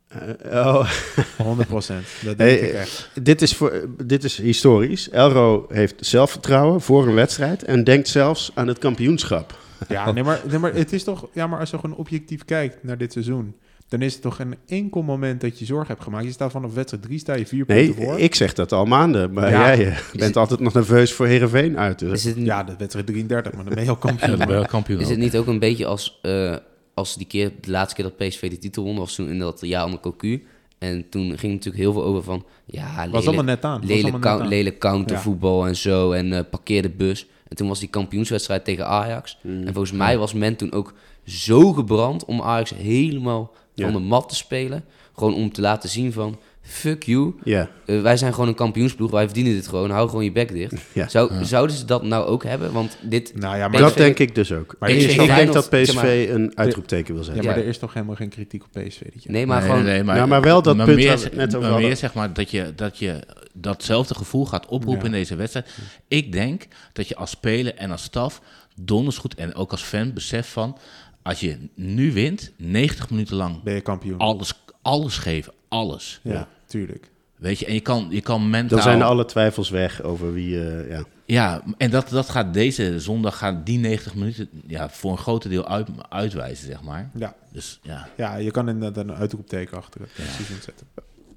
Eh, 0.07 0.65
oh, 0.65 0.89
100 1.37 1.67
procent. 1.67 2.05
Dat 2.23 2.37
Hey, 2.37 2.55
denk 2.57 2.69
ik 2.69 2.73
echt. 2.73 3.09
dit, 3.21 3.41
is 3.41 3.55
voor, 3.55 3.87
dit 4.05 4.23
is 4.23 4.37
historisch. 4.37 5.09
Elro 5.09 5.65
heeft 5.69 6.05
zelfvertrouwen 6.05 6.81
voor 6.81 7.07
een 7.07 7.13
wedstrijd 7.13 7.63
en 7.63 7.83
denkt 7.83 8.07
zelfs 8.07 8.51
aan 8.53 8.67
het 8.67 8.79
kampioenschap. 8.79 9.57
Ja, 9.87 10.11
nee 10.11 10.23
maar, 10.23 10.41
nee, 10.47 10.59
maar 10.59 10.73
het 10.73 10.93
is 10.93 11.03
toch, 11.03 11.27
ja, 11.33 11.47
maar 11.47 11.59
als 11.59 11.69
je 11.69 11.79
gewoon 11.79 11.95
objectief 11.95 12.45
kijkt 12.45 12.83
naar 12.83 12.97
dit 12.97 13.11
seizoen, 13.11 13.55
dan 13.87 14.01
is 14.01 14.13
het 14.13 14.21
toch 14.21 14.35
geen 14.35 14.55
enkel 14.67 15.01
moment 15.01 15.41
dat 15.41 15.59
je 15.59 15.65
zorg 15.65 15.87
hebt 15.87 16.03
gemaakt. 16.03 16.25
Je 16.25 16.31
staat 16.31 16.51
vanaf 16.51 16.73
wedstrijd 16.73 17.03
3, 17.03 17.19
sta 17.19 17.33
je 17.33 17.45
vier 17.45 17.63
Nee, 17.67 17.85
punten 17.85 18.03
voor. 18.05 18.19
ik 18.19 18.35
zeg 18.35 18.53
dat 18.53 18.71
al 18.71 18.85
maanden, 18.85 19.33
maar 19.33 19.49
Ja. 19.49 19.75
jij 19.75 19.87
eh, 19.87 19.97
bent 20.11 20.23
het- 20.23 20.37
altijd 20.37 20.59
nog 20.59 20.73
nerveus 20.73 21.13
voor 21.13 21.25
Heerenveen 21.25 21.77
uit. 21.77 21.99
Dus. 21.99 22.11
Is 22.11 22.23
het, 22.35 22.45
Ja, 22.45 22.63
de 22.63 22.75
wedstrijd 22.77 23.05
33, 23.07 23.53
maar 23.53 23.63
dan 23.65 23.73
ben 23.73 23.83
je 23.83 23.89
al 23.89 23.97
Ja, 24.01 24.07
kampioen. 24.07 24.37
dan 24.37 24.47
ben 24.47 24.59
je 24.59 24.67
kampioen. 24.67 24.99
is 24.99 25.09
het 25.09 25.17
niet 25.19 25.37
ook 25.37 25.47
een 25.47 25.59
beetje 25.59 25.85
als, 25.85 26.19
eh, 26.21 26.55
als 26.93 27.15
die 27.15 27.27
keer, 27.27 27.51
de 27.61 27.71
laatste 27.71 27.95
keer 28.01 28.11
dat 28.17 28.27
PSV 28.27 28.49
de 28.49 28.57
titel 28.57 28.83
won, 28.83 28.97
was 28.97 29.15
toen 29.15 29.29
in 29.29 29.39
dat 29.39 29.59
jaar 29.61 29.85
onder 29.85 29.99
Cocu. 29.99 30.43
En 30.77 31.05
toen 31.09 31.21
ging 31.23 31.39
het 31.41 31.51
natuurlijk 31.51 31.83
heel 31.83 31.93
veel 31.93 32.03
over 32.03 32.23
van, 32.23 32.45
ja, 32.65 32.83
was 32.95 33.05
lelijk, 33.05 33.25
allemaal 33.25 33.43
net 33.43 33.65
aan. 33.65 33.79
Was 33.79 33.89
lelijk, 33.89 34.13
allemaal 34.13 34.33
net 34.33 34.41
aan. 34.41 34.47
lelijk 34.47 34.79
countervoetbal 34.79 35.67
en 35.67 35.75
zo. 35.75 36.11
En 36.11 36.33
eh 36.33 36.39
parkeer 36.49 36.81
de 36.81 36.89
bus. 36.89 37.27
En 37.47 37.55
toen 37.55 37.67
was 37.67 37.79
die 37.79 37.89
kampioenswedstrijd 37.89 38.65
tegen 38.65 38.87
Ajax. 38.87 39.37
Hmm. 39.41 39.63
En 39.67 39.73
volgens 39.73 39.97
mij 39.97 40.17
was 40.17 40.33
men 40.33 40.55
toen 40.55 40.71
ook 40.71 40.93
zo 41.25 41.73
gebrand 41.73 42.25
om 42.25 42.41
Ajax 42.41 42.73
helemaal 42.75 43.51
van 43.75 43.85
Ja. 43.85 43.91
de 43.91 43.99
mat 43.99 44.29
te 44.29 44.35
spelen. 44.35 44.83
Gewoon 45.15 45.33
om 45.33 45.51
te 45.51 45.61
laten 45.61 45.89
zien 45.89 46.13
van, 46.13 46.39
fuck 46.61 47.03
you. 47.03 47.33
Ja, 47.43 47.69
Eh, 47.85 48.01
wij 48.01 48.17
zijn 48.17 48.33
gewoon 48.33 48.47
een 48.49 48.55
kampioensploeg, 48.55 49.11
wij 49.11 49.25
verdienen 49.25 49.53
dit 49.53 49.67
gewoon. 49.67 49.89
Hou 49.89 50.09
gewoon 50.09 50.23
je 50.23 50.31
bek 50.31 50.51
dicht. 50.53 50.73
Ja. 50.93 51.07
Zou, 51.07 51.45
Zouden 51.45 51.75
ze 51.75 51.85
dat 51.85 52.03
nou 52.03 52.25
ook 52.25 52.43
hebben? 52.43 52.71
Want 52.73 52.97
dit... 53.01 53.31
Nou 53.35 53.57
ja, 53.57 53.67
maar, 53.67 53.79
dat 53.79 53.89
PSV 53.91 53.97
denk 53.97 54.19
ik 54.19 54.35
dus 54.35 54.51
ook. 54.51 54.75
Maar 54.79 54.89
ik 54.89 54.95
is 54.95 55.03
ik 55.03 55.17
denk 55.35 55.53
dat 55.53 55.67
zeg 55.71 55.93
maar- 55.95 56.03
PSV 56.05 56.29
een 56.31 56.51
uitroepteken 56.57 57.13
wil 57.13 57.23
ja, 57.23 57.25
zetten. 57.25 57.45
maar 57.45 57.55
Ja. 57.57 57.61
er 57.63 57.67
is 57.69 57.77
toch 57.77 57.93
helemaal 57.93 58.15
geen 58.15 58.29
kritiek 58.29 58.63
op 58.63 58.69
PSV 58.71 58.99
jaar? 59.01 59.11
Nee, 59.23 59.45
maar 59.45 59.59
Nee, 59.61 59.69
gewoon... 59.69 59.83
nee, 59.83 60.03
maar, 60.03 60.15
Ja, 60.15 60.25
maar 60.25 60.41
wel 60.41 60.61
dat 60.61 60.75
punt 60.75 60.95
meer, 60.95 61.29
net 61.33 61.55
over 61.55 61.69
maar 61.69 61.79
meer 61.79 61.95
zeg 61.97 62.13
maar 62.13 62.33
dat 62.33 62.51
je, 62.51 62.73
dat 62.75 62.97
je 62.97 63.19
datzelfde 63.53 64.15
gevoel 64.15 64.45
gaat 64.45 64.65
oproepen 64.67 64.99
Ja. 65.01 65.05
in 65.05 65.11
deze 65.19 65.35
wedstrijd. 65.35 65.69
Ik 66.07 66.31
denk 66.31 66.67
dat 66.93 67.07
je 67.07 67.15
als 67.15 67.29
speler 67.29 67.75
en 67.75 67.91
als 67.91 68.03
staf 68.03 68.41
donders 68.81 69.17
goed 69.17 69.35
en 69.35 69.55
ook 69.55 69.71
als 69.71 69.83
fan 69.83 70.13
beseft 70.13 70.49
van... 70.49 70.77
als 71.25 71.39
je 71.39 71.57
nu 71.75 72.13
wint, 72.13 72.51
90 72.57 73.09
minuten 73.09 73.35
lang 73.35 73.63
Ben 73.63 73.73
je 73.73 73.81
kampioen? 73.81 74.17
alles, 74.17 74.53
alles 74.81 75.17
geven, 75.17 75.53
alles. 75.67 76.19
ja, 76.23 76.47
tuurlijk. 76.65 77.09
Weet 77.35 77.59
je, 77.59 77.65
en 77.65 77.73
je 77.73 77.79
kan, 77.79 78.07
je 78.09 78.21
kan 78.21 78.49
mentaal... 78.49 78.77
Dan 78.77 78.87
zijn 78.87 79.01
alle 79.01 79.25
twijfels 79.25 79.69
weg 79.69 80.01
over 80.01 80.33
wie... 80.33 80.69
eh, 80.69 80.89
ja. 80.89 81.03
Ja, 81.25 81.63
en 81.77 81.91
dat, 81.91 82.09
dat 82.09 82.29
gaat 82.29 82.53
deze 82.53 82.99
zondag 82.99 83.37
gaan 83.37 83.63
die 83.63 83.77
90 83.79 84.15
minuten 84.15 84.49
ja, 84.67 84.89
voor 84.89 85.11
een 85.11 85.17
groot 85.17 85.49
deel 85.49 85.67
uit, 85.67 85.87
uitwijzen, 86.09 86.67
zeg 86.67 86.81
maar. 86.81 87.09
Ja. 87.13 87.35
Dus 87.51 87.79
ja, 87.83 88.07
ja, 88.17 88.35
je 88.35 88.51
kan 88.51 88.69
inderdaad 88.69 89.03
een 89.03 89.13
uitroepteken 89.13 89.77
achter 89.77 90.01
het 90.01 90.09
seizoen 90.15 90.61
zetten. 90.61 90.87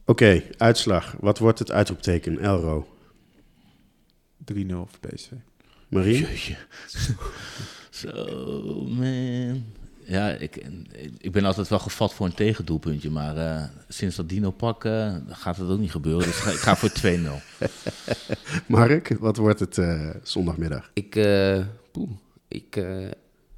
Oké, 0.05 0.43
uitslag. 0.57 1.17
Wat 1.21 1.39
wordt 1.39 1.59
het 1.59 1.73
uitroepteken? 1.73 2.39
Elro. 2.39 2.87
3-0 4.53 4.55
voor 4.69 4.89
PSV. 5.01 5.29
Marie? 5.89 6.27
Zo, 7.99 8.85
man. 8.89 9.65
Ja, 10.05 10.29
ik, 10.31 10.67
ik 11.19 11.33
ben 11.33 11.45
altijd 11.45 11.69
wel 11.69 11.79
gevat 11.79 12.15
voor 12.15 12.27
een 12.27 12.35
tegendoelpuntje, 12.35 13.11
maar 13.11 13.37
eh, 13.37 13.65
sinds 13.89 14.17
dat 14.17 14.29
Dino 14.29 14.51
pak 14.51 14.85
eh, 14.85 15.15
gaat 15.29 15.57
het 15.57 15.69
ook 15.69 15.79
niet 15.79 15.91
gebeuren. 15.91 16.27
Dus 16.27 16.37
ga- 16.37 16.51
ik 16.51 16.57
ga 16.57 16.77
voor 16.77 16.91
2-0. 16.91 17.43
Mark, 18.67 19.17
wat 19.21 19.37
wordt 19.37 19.61
het 19.61 19.79
eh, 19.79 20.11
zondagmiddag? 20.23 20.91
Ik, 20.95 21.17
eh, 21.17 21.65
poeh, 21.93 22.11
ik, 22.49 22.77
eh, 22.77 23.07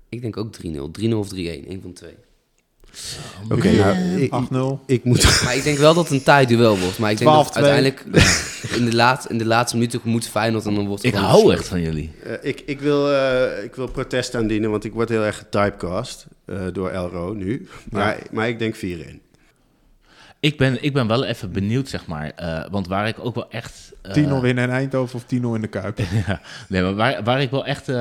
ik 0.08 0.20
denk 0.20 0.36
ook 0.36 0.52
3-0. 0.52 0.90
3-0 0.90 1.18
of 1.18 1.28
3-1, 1.28 1.34
één 1.36 1.80
van 1.80 1.90
de 1.90 1.92
twee. 1.92 2.14
Oké, 3.48 3.70
nou, 3.70 4.20
ik, 4.20 4.32
8-0. 4.82 4.86
ik 4.86 5.04
moet... 5.04 5.24
Maar 5.44 5.56
ik 5.56 5.62
denk 5.62 5.78
wel 5.78 5.94
dat 5.94 6.04
het 6.04 6.12
een 6.12 6.22
taai 6.22 6.46
duel 6.46 6.78
wordt. 6.78 6.98
Maar 6.98 7.10
ik 7.10 7.18
denk 7.18 7.30
dat 7.30 7.50
12-2. 7.50 7.52
uiteindelijk 7.52 8.04
in 8.78 8.84
de, 8.84 8.94
laat, 8.94 9.30
in 9.30 9.38
de 9.38 9.46
laatste 9.46 9.76
minuten 9.76 10.00
moet 10.04 10.28
Feyenoord 10.28 10.66
en 10.66 10.74
dan 10.74 10.86
wordt 10.86 11.02
het 11.02 11.14
Ik 11.14 11.18
hou 11.18 11.52
echt 11.52 11.68
van 11.68 11.80
jullie. 11.80 12.10
Eh, 12.24 12.32
ik, 12.42 12.62
ik, 12.66 12.80
wil, 12.80 13.12
eh, 13.12 13.64
ik 13.64 13.74
wil 13.74 13.86
protest 13.86 14.34
aandienen, 14.34 14.70
want 14.70 14.84
ik 14.84 14.92
word 14.92 15.08
heel 15.08 15.24
erg 15.24 15.36
getypecast 15.36 16.26
eh, 16.44 16.56
door 16.72 16.90
Elro 16.90 17.32
nu. 17.32 17.68
Maar, 17.90 18.18
maar 18.30 18.48
ik 18.48 18.58
denk 18.58 18.76
4-1. 18.76 18.78
Ik 20.40 20.58
ben, 20.58 20.84
ik 20.84 20.92
ben 20.92 21.06
wel 21.06 21.24
even 21.24 21.52
benieuwd, 21.52 21.88
zeg 21.88 22.06
maar. 22.06 22.30
eh, 22.36 22.64
want 22.70 22.86
waar 22.86 23.08
ik 23.08 23.16
ook 23.18 23.34
wel 23.34 23.50
echt... 23.50 23.92
eh, 24.02 24.12
10-0 24.14 24.40
winnen 24.40 24.64
in 24.64 24.70
Eindhoven 24.70 25.16
of 25.16 25.24
10-0 25.24 25.26
in 25.54 25.60
de 25.60 25.66
Kuip. 25.66 25.98
ja, 26.26 26.40
nee, 26.68 26.82
maar 26.82 26.94
waar, 26.94 27.22
waar 27.22 27.40
ik 27.40 27.50
wel 27.50 27.66
echt, 27.66 27.88
eh, 27.88 27.96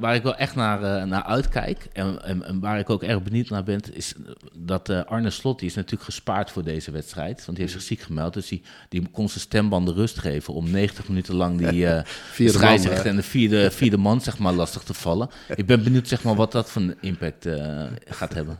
waar 0.00 0.14
ik 0.14 0.22
wel 0.22 0.36
echt 0.36 0.54
naar, 0.54 1.06
naar 1.06 1.22
uitkijk 1.22 1.86
en, 1.92 2.22
en, 2.24 2.44
en 2.44 2.60
waar 2.60 2.78
ik 2.78 2.90
ook 2.90 3.02
erg 3.02 3.22
benieuwd 3.22 3.48
naar 3.48 3.62
ben, 3.64 3.80
is 3.92 4.14
dat 4.52 5.06
Arne 5.06 5.30
Slot, 5.30 5.58
die 5.58 5.68
is 5.68 5.74
natuurlijk 5.74 6.04
gespaard 6.04 6.50
voor 6.50 6.64
deze 6.64 6.90
wedstrijd. 6.90 7.44
Want 7.44 7.58
die 7.58 7.66
heeft 7.66 7.72
zich 7.78 7.82
ziek 7.82 8.00
gemeld, 8.00 8.34
dus 8.34 8.48
die, 8.48 8.62
die 8.88 9.08
kon 9.12 9.28
zijn 9.28 9.40
stembanden 9.40 9.94
rust 9.94 10.18
geven 10.18 10.54
om 10.54 10.70
90 10.70 11.08
minuten 11.08 11.34
lang 11.34 11.58
die 11.68 11.86
scheidsrechter 12.50 13.06
en 13.06 13.16
de 13.16 13.22
vierde, 13.22 13.70
vierde 13.70 13.96
man 13.98 14.20
zeg 14.20 14.38
maar, 14.38 14.52
lastig 14.52 14.82
te 14.82 14.94
vallen. 14.94 15.28
Ik 15.54 15.66
ben 15.66 15.82
benieuwd 15.84 16.08
zeg 16.08 16.22
maar, 16.22 16.34
wat 16.34 16.52
dat 16.52 16.70
voor 16.70 16.82
een 16.82 16.96
impact 17.00 17.48
gaat 18.08 18.34
hebben. 18.34 18.58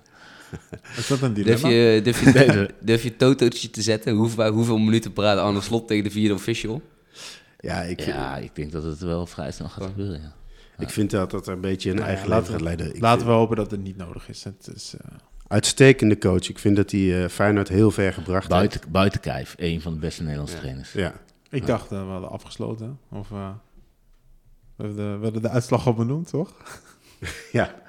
Is 0.96 1.06
dat 1.06 1.20
een 1.20 1.34
Durf 1.34 1.60
dilemma? 1.60 1.68
je, 1.68 2.00
durf 2.02 2.24
je, 2.24 2.68
durf 2.80 3.02
je 3.02 3.16
totootje 3.16 3.70
te 3.70 3.82
zetten? 3.82 4.14
Hoeveel, 4.14 4.50
hoeveel 4.52 4.78
minuten 4.78 5.12
praat 5.12 5.38
Arne 5.38 5.60
Slot 5.60 5.88
tegen 5.88 6.04
de 6.04 6.10
vierde 6.10 6.34
official? 6.34 6.82
Ja, 7.58 7.82
ik, 7.82 8.00
Ja, 8.00 8.36
ik 8.36 8.54
denk 8.54 8.72
dat 8.72 8.82
het 8.82 8.98
wel 8.98 9.26
vrij 9.26 9.50
snel 9.52 9.68
gaat 9.68 9.84
gebeuren, 9.84 10.20
ja. 10.20 10.34
ik 10.78 10.90
vind 10.90 11.10
dat 11.10 11.30
dat 11.30 11.46
een 11.46 11.60
beetje 11.60 11.90
een 11.90 11.96
Nou 11.96 12.08
ja, 12.08 12.14
eigen 12.14 12.28
leven 12.30 12.42
laten 12.42 12.52
gaat 12.58 12.62
leiden. 12.64 12.94
Ik 12.94 13.00
Laten 13.00 13.18
vind- 13.20 13.30
we 13.32 13.36
hopen 13.38 13.56
dat 13.56 13.70
het 13.70 13.82
niet 13.82 13.96
nodig 13.96 14.28
is. 14.28 14.44
Het 14.44 14.70
is 14.74 14.94
eh, 15.00 15.16
Uitstekende 15.46 16.18
coach. 16.18 16.48
Ik 16.48 16.58
vind 16.58 16.76
dat 16.76 16.90
hij 16.90 17.22
eh 17.24 17.28
Feyenoord 17.30 17.68
heel 17.68 17.90
ver 17.90 18.12
gebracht 18.12 18.48
Buiten, 18.48 18.80
buiten 18.90 19.20
Kijf, 19.20 19.54
een 19.58 19.80
van 19.80 19.92
de 19.94 19.98
beste 19.98 20.22
Nederlandse 20.22 20.56
trainers. 20.56 20.92
heeft. 20.92 21.06
Ja. 21.14 21.20
ik 21.50 21.66
dacht, 21.66 21.92
eh, 21.92 22.04
we 22.04 22.10
hadden 22.10 22.30
afgesloten. 22.30 22.98
Of 23.10 23.30
eh, 23.30 23.48
we, 24.76 24.82
hebben 24.84 24.96
de, 24.96 25.16
we 25.18 25.22
hebben 25.24 25.42
de 25.42 25.48
uitslag 25.48 25.86
al 25.86 25.94
benoemd, 25.94 26.28
toch? 26.30 26.52
Ja. 27.52 27.82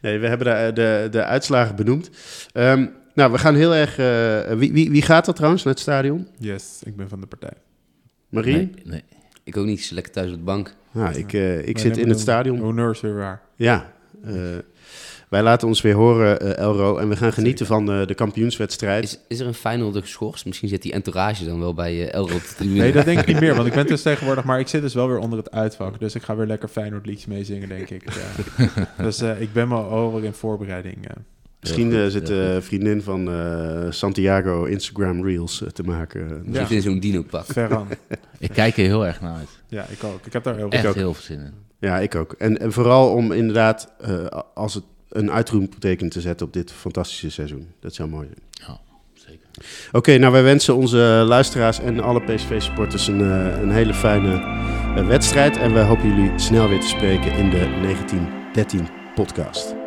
Nee, 0.00 0.18
we 0.18 0.26
hebben 0.26 0.46
de, 0.46 0.72
de, 0.74 1.08
de 1.10 1.24
uitslagen 1.24 1.76
benoemd. 1.76 2.10
Ehm, 2.52 2.86
nou, 3.14 3.32
we 3.32 3.38
gaan 3.38 3.54
heel 3.54 3.74
erg... 3.74 3.98
eh, 3.98 4.56
wie, 4.58 4.72
wie, 4.72 4.90
wie 4.90 5.02
gaat 5.02 5.26
er 5.26 5.34
trouwens 5.34 5.62
naar 5.64 5.72
het 5.72 5.82
stadion? 5.82 6.28
Yes, 6.38 6.80
ik 6.84 6.96
ben 6.96 7.08
van 7.08 7.20
de 7.20 7.26
partij. 7.26 7.52
Marie? 8.28 8.54
Nee, 8.54 8.72
nee. 8.84 9.02
Ik 9.44 9.56
ook 9.56 9.66
niet, 9.66 9.82
zit 9.82 9.90
lekker 9.90 10.12
thuis 10.12 10.30
op 10.30 10.36
de 10.38 10.44
bank. 10.44 10.74
Nou, 10.92 11.14
ik, 11.14 11.32
eh, 11.32 11.68
ik 11.68 11.78
zit 11.78 11.96
in 11.96 12.08
het 12.08 12.20
stadion. 12.20 12.58
Honneurs 12.58 13.00
weer 13.00 13.14
waar. 13.14 13.40
Ja. 13.56 13.92
eh, 14.24 14.34
wij 15.30 15.42
laten 15.42 15.68
ons 15.68 15.80
weer 15.80 15.94
horen, 15.94 16.40
eh, 16.40 16.64
Elro. 16.64 16.96
En 16.96 17.08
we 17.08 17.16
gaan 17.16 17.32
genieten 17.32 17.66
van 17.66 17.90
eh, 17.92 18.06
de 18.06 18.14
kampioenswedstrijd. 18.14 19.04
Is, 19.04 19.18
is 19.28 19.40
er 19.40 19.46
een 19.46 19.54
Feyenoorder 19.54 20.02
geschorst? 20.02 20.46
Misschien 20.46 20.68
zit 20.68 20.82
die 20.82 20.92
entourage 20.92 21.44
dan 21.44 21.60
wel 21.60 21.74
bij 21.74 21.94
uh, 21.94 22.12
Elro 22.12 22.34
op 22.34 22.40
de 22.42 22.54
tribune. 22.56 22.78
Nee, 22.80 22.92
dat 22.92 23.04
denk 23.04 23.18
ik 23.20 23.26
niet 23.26 23.40
meer, 23.40 23.54
want 23.54 23.66
ik 23.66 23.72
ben 23.74 23.86
dus 23.94 24.02
tegenwoordig... 24.02 24.44
Maar 24.44 24.60
ik 24.60 24.68
zit 24.68 24.82
dus 24.82 24.94
wel 24.94 25.08
weer 25.08 25.18
onder 25.18 25.38
het 25.38 25.50
uitvak. 25.50 25.98
Dus 26.00 26.14
ik 26.14 26.22
ga 26.22 26.36
weer 26.36 26.46
lekker 26.46 26.68
Feyenoord 26.68 27.06
liedjes 27.06 27.26
meezingen, 27.26 27.68
denk 27.68 27.90
ik. 27.90 28.02
Ja. 28.12 28.86
dus 29.04 29.20
eh, 29.20 29.40
ik 29.40 29.52
ben 29.52 29.68
me 29.68 29.76
over 29.88 30.24
in 30.24 30.32
voorbereiding. 30.32 31.08
eh. 31.08 31.16
Misschien 31.60 31.92
eh, 31.94 32.02
goed, 32.02 32.12
zit 32.12 32.26
de 32.26 32.58
vriendin 32.62 33.02
van 33.02 33.30
eh, 33.32 33.86
Santiago 33.90 34.64
Instagram 34.64 35.24
Reels 35.24 35.62
eh, 35.62 35.68
te 35.68 35.82
maken. 35.82 36.42
Ja. 36.46 36.58
Zit 36.58 36.70
in 36.70 36.82
zo'n 36.82 37.00
dino-pak. 37.00 37.46
Ik 38.38 38.50
kijk 38.52 38.76
er 38.76 38.84
heel 38.84 39.06
erg 39.06 39.20
naar 39.20 39.36
uit. 39.36 39.48
Ja, 39.68 39.86
ik 39.88 40.04
ook. 40.04 40.26
Ik 40.26 40.32
heb 40.32 40.44
daar 40.44 40.56
heel 40.56 40.68
Echt 40.70 40.82
veel 40.82 40.92
heel 40.92 41.14
veel 41.14 41.22
zin 41.22 41.38
in. 41.40 41.52
Ja, 41.78 41.98
ik 41.98 42.14
ook. 42.14 42.32
En, 42.38 42.58
en 42.58 42.72
vooral 42.72 43.12
om 43.14 43.32
inderdaad, 43.32 43.92
eh, 44.00 44.26
als 44.54 44.74
het 44.74 44.84
een 45.10 45.30
uitroepteken 45.30 46.08
te 46.08 46.20
zetten 46.20 46.46
op 46.46 46.52
dit 46.52 46.72
fantastische 46.72 47.30
seizoen. 47.30 47.68
Dat 47.80 47.94
zou 47.94 48.08
mooi 48.08 48.26
zijn. 48.26 48.68
Ja, 48.68 48.80
zeker. 49.14 49.46
Oké, 49.92 50.18
nou 50.18 50.32
wij 50.32 50.42
wensen 50.42 50.76
onze 50.76 50.96
luisteraars 51.26 51.80
en 51.80 52.00
alle 52.00 52.20
PSV-supporters 52.20 53.06
een, 53.06 53.20
eh, 53.20 53.60
een 53.60 53.70
hele 53.70 53.94
fijne 53.94 54.32
eh, 54.96 55.06
wedstrijd. 55.06 55.56
En 55.56 55.72
we 55.72 55.80
hopen 55.80 56.08
jullie 56.08 56.38
snel 56.38 56.68
weer 56.68 56.80
te 56.80 56.88
spreken 56.88 57.32
in 57.32 57.50
de 57.50 57.78
1913 57.82 58.88
podcast. 59.14 59.79